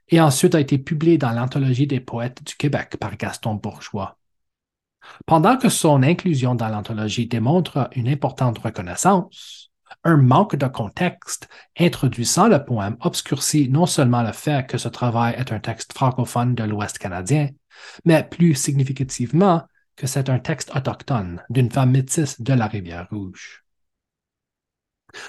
et 0.08 0.20
ensuite 0.20 0.54
a 0.54 0.60
été 0.60 0.78
publié 0.78 1.18
dans 1.18 1.32
l'Anthologie 1.32 1.86
des 1.86 2.00
poètes 2.00 2.44
du 2.44 2.54
Québec 2.54 2.96
par 2.98 3.16
Gaston 3.16 3.54
Bourgeois. 3.54 4.18
Pendant 5.26 5.56
que 5.56 5.68
son 5.68 6.02
inclusion 6.02 6.54
dans 6.54 6.68
l'anthologie 6.68 7.26
démontre 7.26 7.88
une 7.94 8.08
importante 8.08 8.58
reconnaissance, 8.58 9.69
un 10.04 10.16
manque 10.16 10.56
de 10.56 10.66
contexte 10.66 11.48
introduisant 11.78 12.48
le 12.48 12.64
poème 12.64 12.96
obscurcit 13.00 13.68
non 13.68 13.86
seulement 13.86 14.22
le 14.22 14.32
fait 14.32 14.66
que 14.66 14.78
ce 14.78 14.88
travail 14.88 15.34
est 15.36 15.52
un 15.52 15.60
texte 15.60 15.92
francophone 15.92 16.54
de 16.54 16.64
l'Ouest 16.64 16.98
canadien, 16.98 17.48
mais 18.04 18.22
plus 18.24 18.54
significativement 18.54 19.62
que 19.96 20.06
c'est 20.06 20.28
un 20.28 20.38
texte 20.38 20.74
autochtone 20.74 21.42
d'une 21.50 21.70
femme 21.70 21.90
métisse 21.90 22.40
de 22.40 22.54
la 22.54 22.66
Rivière-Rouge. 22.66 23.64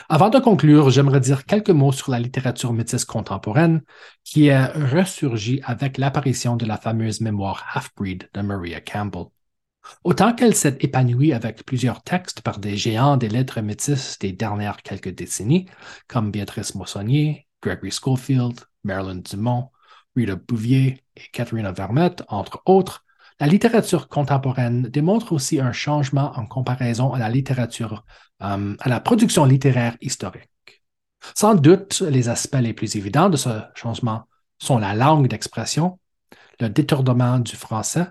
Avant 0.10 0.30
de 0.30 0.40
conclure, 0.40 0.90
j'aimerais 0.92 1.20
dire 1.20 1.46
quelques 1.46 1.72
mots 1.72 1.92
sur 1.92 2.12
la 2.12 2.20
littérature 2.20 2.72
métisse 2.72 3.06
contemporaine 3.06 3.82
qui 4.24 4.48
est 4.48 4.66
ressurgie 4.66 5.62
avec 5.64 5.98
l'apparition 5.98 6.56
de 6.56 6.66
la 6.66 6.78
fameuse 6.78 7.22
mémoire 7.22 7.66
Half-Breed 7.74 8.30
de 8.34 8.42
Maria 8.42 8.80
Campbell. 8.80 9.26
Autant 10.04 10.34
qu'elle 10.34 10.56
s'est 10.56 10.78
épanouie 10.80 11.34
avec 11.34 11.66
plusieurs 11.66 12.04
textes 12.04 12.42
par 12.42 12.60
des 12.60 12.78
géants 12.78 13.18
des 13.18 13.30
lettres 13.30 13.62
métisses 13.62 14.18
des 14.20 14.32
dernières 14.32 14.82
quelques 14.82 15.14
décennies, 15.14 15.68
comme 16.08 16.32
Béatrice 16.32 16.76
Moissonnier, 16.76 17.48
Gregory 17.62 17.92
Schofield, 17.92 18.62
Marilyn 18.84 19.18
Dumont, 19.18 19.70
Rita 20.16 20.36
Bouvier 20.36 21.04
et 21.16 21.24
Katharina 21.32 21.72
Vermette, 21.72 22.24
entre 22.28 22.62
autres, 22.66 23.06
la 23.40 23.48
littérature 23.48 24.08
contemporaine 24.08 24.84
démontre 24.84 25.34
aussi 25.34 25.60
un 25.60 25.72
changement 25.72 26.32
en 26.36 26.46
comparaison 26.46 27.14
à 27.14 27.20
la 27.20 27.30
littérature, 27.30 28.06
euh, 28.44 28.76
à 28.80 28.90
la 28.90 29.00
production 29.00 29.46
littéraire 29.46 29.98
historique. 30.00 30.50
Sans 31.36 31.56
doute, 31.56 32.02
les 32.02 32.30
aspects 32.30 32.60
les 32.62 32.74
plus 32.74 32.96
évidents 32.98 33.30
de 33.30 33.38
ce 33.38 33.50
changement 33.74 34.28
sont 34.60 34.78
la 34.78 34.94
langue 34.94 35.28
d'expression, 35.28 36.00
le 36.60 36.70
détournement 36.70 37.40
du 37.40 37.56
français, 37.56 38.06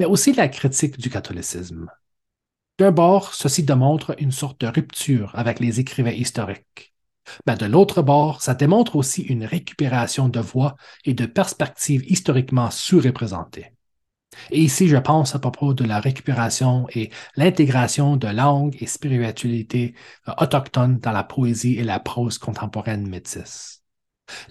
mais 0.00 0.06
aussi 0.06 0.32
la 0.32 0.48
critique 0.48 0.98
du 0.98 1.10
catholicisme. 1.10 1.90
D'un 2.78 2.90
bord, 2.90 3.34
ceci 3.34 3.62
démontre 3.62 4.14
une 4.18 4.32
sorte 4.32 4.58
de 4.62 4.66
rupture 4.66 5.30
avec 5.34 5.60
les 5.60 5.78
écrivains 5.78 6.10
historiques. 6.10 6.94
Mais 7.46 7.54
de 7.54 7.66
l'autre 7.66 8.00
bord, 8.00 8.40
ça 8.40 8.54
démontre 8.54 8.96
aussi 8.96 9.20
une 9.20 9.44
récupération 9.44 10.30
de 10.30 10.40
voix 10.40 10.74
et 11.04 11.12
de 11.12 11.26
perspectives 11.26 12.02
historiquement 12.10 12.70
sous-représentées. 12.70 13.74
Et 14.50 14.60
ici, 14.60 14.88
je 14.88 14.96
pense 14.96 15.34
à 15.34 15.38
propos 15.38 15.74
de 15.74 15.84
la 15.84 16.00
récupération 16.00 16.86
et 16.94 17.10
l'intégration 17.36 18.16
de 18.16 18.28
langues 18.28 18.76
et 18.80 18.86
spiritualités 18.86 19.94
euh, 20.28 20.32
autochtones 20.38 20.98
dans 20.98 21.12
la 21.12 21.24
poésie 21.24 21.76
et 21.76 21.84
la 21.84 22.00
prose 22.00 22.38
contemporaine 22.38 23.06
métisse. 23.06 23.79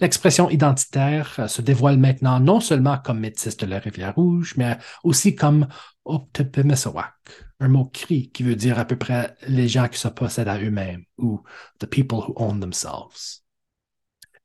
L'expression 0.00 0.50
identitaire 0.50 1.34
euh, 1.38 1.48
se 1.48 1.62
dévoile 1.62 1.98
maintenant 1.98 2.40
non 2.40 2.60
seulement 2.60 2.98
comme 2.98 3.20
métisse 3.20 3.56
de 3.56 3.66
la 3.66 3.78
Rivière-Rouge, 3.78 4.54
mais 4.56 4.78
aussi 5.04 5.34
comme 5.34 5.66
Optepemesawak, 6.04 7.14
un 7.60 7.68
mot 7.68 7.86
cri 7.86 8.30
qui 8.30 8.42
veut 8.42 8.56
dire 8.56 8.78
à 8.78 8.84
peu 8.84 8.96
près 8.96 9.34
les 9.46 9.68
gens 9.68 9.88
qui 9.88 9.98
se 9.98 10.08
possèdent 10.08 10.48
à 10.48 10.58
eux-mêmes 10.58 11.04
ou 11.18 11.42
the 11.78 11.86
people 11.86 12.18
who 12.18 12.32
own 12.36 12.60
themselves. 12.60 13.42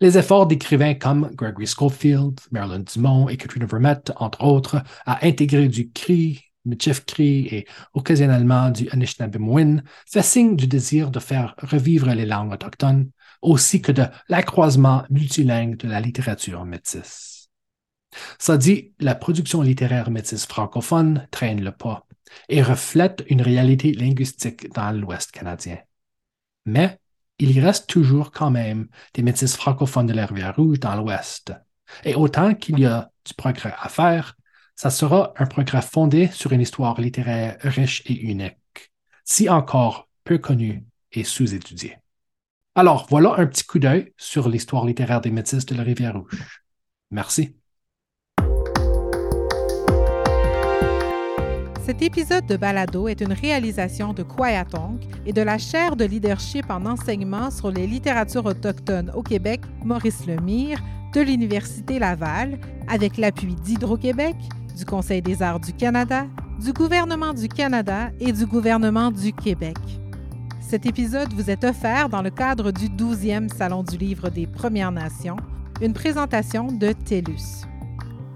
Les 0.02 0.18
efforts 0.18 0.48
d'écrivains 0.48 0.96
comme 0.96 1.32
Gregory 1.34 1.68
Schofield, 1.68 2.40
Marilyn 2.52 2.84
Dumont 2.84 3.30
et 3.30 3.38
Katrina 3.38 3.66
Vermette, 3.66 4.12
entre 4.18 4.44
autres, 4.44 4.84
à 5.06 5.26
intégrer 5.26 5.70
du 5.70 5.90
cri, 5.92 6.42
Jeff 6.80 7.06
Cree 7.06 7.48
et 7.52 7.68
occasionnellement 7.94 8.72
du 8.72 8.90
Anishinaabemowin 8.90 9.82
fait 10.06 10.24
signe 10.24 10.56
du 10.56 10.68
désir 10.68 11.12
de 11.12 11.20
faire 11.20 11.56
revivre 11.60 12.08
les 12.14 12.26
langues 12.26 12.54
autochtones 12.54 13.10
aussi 13.46 13.82
que 13.82 13.92
de 13.92 14.06
l'accroissement 14.30 15.04
multilingue 15.10 15.78
de 15.78 15.88
la 15.88 16.02
littérature 16.02 16.66
métisse. 16.66 17.50
Ça 18.40 18.58
dit, 18.58 18.94
la 19.00 19.16
production 19.16 19.62
littéraire 19.62 20.10
métisse 20.10 20.46
francophone 20.46 21.28
traîne 21.32 21.64
le 21.64 21.72
pas 21.72 22.06
et 22.50 22.62
reflète 22.62 23.24
une 23.28 23.42
réalité 23.42 23.94
linguistique 23.94 24.72
dans 24.74 24.92
l'Ouest 24.92 25.32
canadien. 25.32 25.78
Mais 26.66 27.00
il 27.38 27.52
y 27.52 27.60
reste 27.60 27.88
toujours 27.88 28.32
quand 28.32 28.52
même 28.52 28.88
des 29.14 29.22
métis 29.22 29.56
francophones 29.56 30.08
de 30.08 30.14
la 30.14 30.26
Rivière-Rouge 30.26 30.80
dans 30.80 30.96
l'Ouest. 30.96 31.54
Et 32.04 32.16
autant 32.16 32.56
qu'il 32.56 32.80
y 32.80 32.86
a 32.86 33.12
du 33.26 33.34
progrès 33.34 33.74
à 33.78 33.90
faire, 33.90 34.36
ça 34.76 34.90
sera 34.90 35.34
un 35.38 35.46
progrès 35.46 35.82
fondé 35.82 36.28
sur 36.28 36.52
une 36.52 36.62
histoire 36.62 37.00
littéraire 37.00 37.58
riche 37.62 38.02
et 38.06 38.14
unique, 38.14 38.92
si 39.24 39.50
encore 39.50 40.10
peu 40.24 40.38
connue 40.38 40.86
et 41.12 41.24
sous-étudiée. 41.24 41.98
Alors, 42.78 43.08
voilà 43.10 43.36
un 43.38 43.46
petit 43.46 43.64
coup 43.64 43.80
d'œil 43.80 44.12
sur 44.18 44.50
l'histoire 44.50 44.86
littéraire 44.86 45.22
des 45.22 45.32
métis 45.32 45.66
de 45.66 45.76
la 45.76 45.84
Rivière-Rouge. 45.84 46.62
Merci. 47.10 47.56
Cet 51.86 52.02
épisode 52.02 52.46
de 52.48 52.58
Balado 52.58 53.08
est 53.08 53.22
une 53.22 53.32
réalisation 53.32 54.12
de 54.12 54.24
Kwayatong 54.24 55.00
et 55.26 55.32
de 55.32 55.42
la 55.42 55.58
chaire 55.58 55.96
de 55.96 56.04
leadership 56.04 56.70
en 56.70 56.86
enseignement 56.86 57.50
sur 57.50 57.72
les 57.72 57.88
littératures 57.88 58.46
autochtones 58.46 59.10
au 59.16 59.24
Québec, 59.24 59.62
Maurice 59.86 60.26
Lemire, 60.26 60.82
de 61.14 61.22
l'Université 61.22 61.98
Laval, 61.98 62.60
avec 62.90 63.16
l'appui 63.16 63.56
d'Hydro-Québec, 63.56 64.36
du 64.76 64.84
Conseil 64.84 65.22
des 65.22 65.42
arts 65.42 65.62
du 65.62 65.72
Canada, 65.72 66.26
du 66.60 66.74
gouvernement 66.74 67.34
du 67.34 67.48
Canada 67.48 68.10
et 68.20 68.34
du 68.34 68.46
gouvernement 68.46 69.12
du 69.12 69.32
Québec. 69.32 69.78
Cet 70.68 70.88
épisode 70.88 71.32
vous 71.32 71.52
est 71.52 71.64
offert 71.64 72.10
dans 72.10 72.24
le 72.24 72.32
cadre 72.32 72.72
du 72.72 72.88
12e 72.88 73.56
Salon 73.56 73.84
du 73.84 73.98
livre 73.98 74.30
des 74.30 74.48
Premières 74.48 74.92
Nations, 74.92 75.38
une 75.80 75.94
présentation 75.94 76.72
de 76.72 76.92
TELUS. 76.92 77.68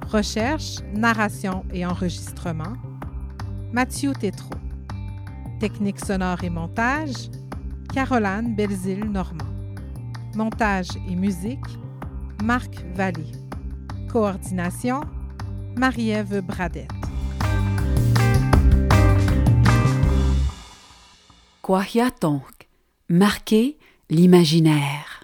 Recherche, 0.07 0.75
narration 0.93 1.65
et 1.73 1.87
enregistrement, 1.87 2.73
Mathieu 3.73 4.13
Tétrault. 4.13 4.59
Technique 5.59 5.99
sonore 5.99 6.43
et 6.43 6.51
montage, 6.51 7.31
Caroline 7.95 8.55
Belzile-Normand. 8.55 9.49
Montage 10.35 10.89
et 11.09 11.15
musique, 11.15 11.79
Marc 12.43 12.85
Vallée. 12.93 13.31
Coordination, 14.07 15.01
Marie-Ève 15.75 16.41
Bradette. 16.41 16.91
Marquer 23.09 23.77
l'imaginaire. 24.09 25.18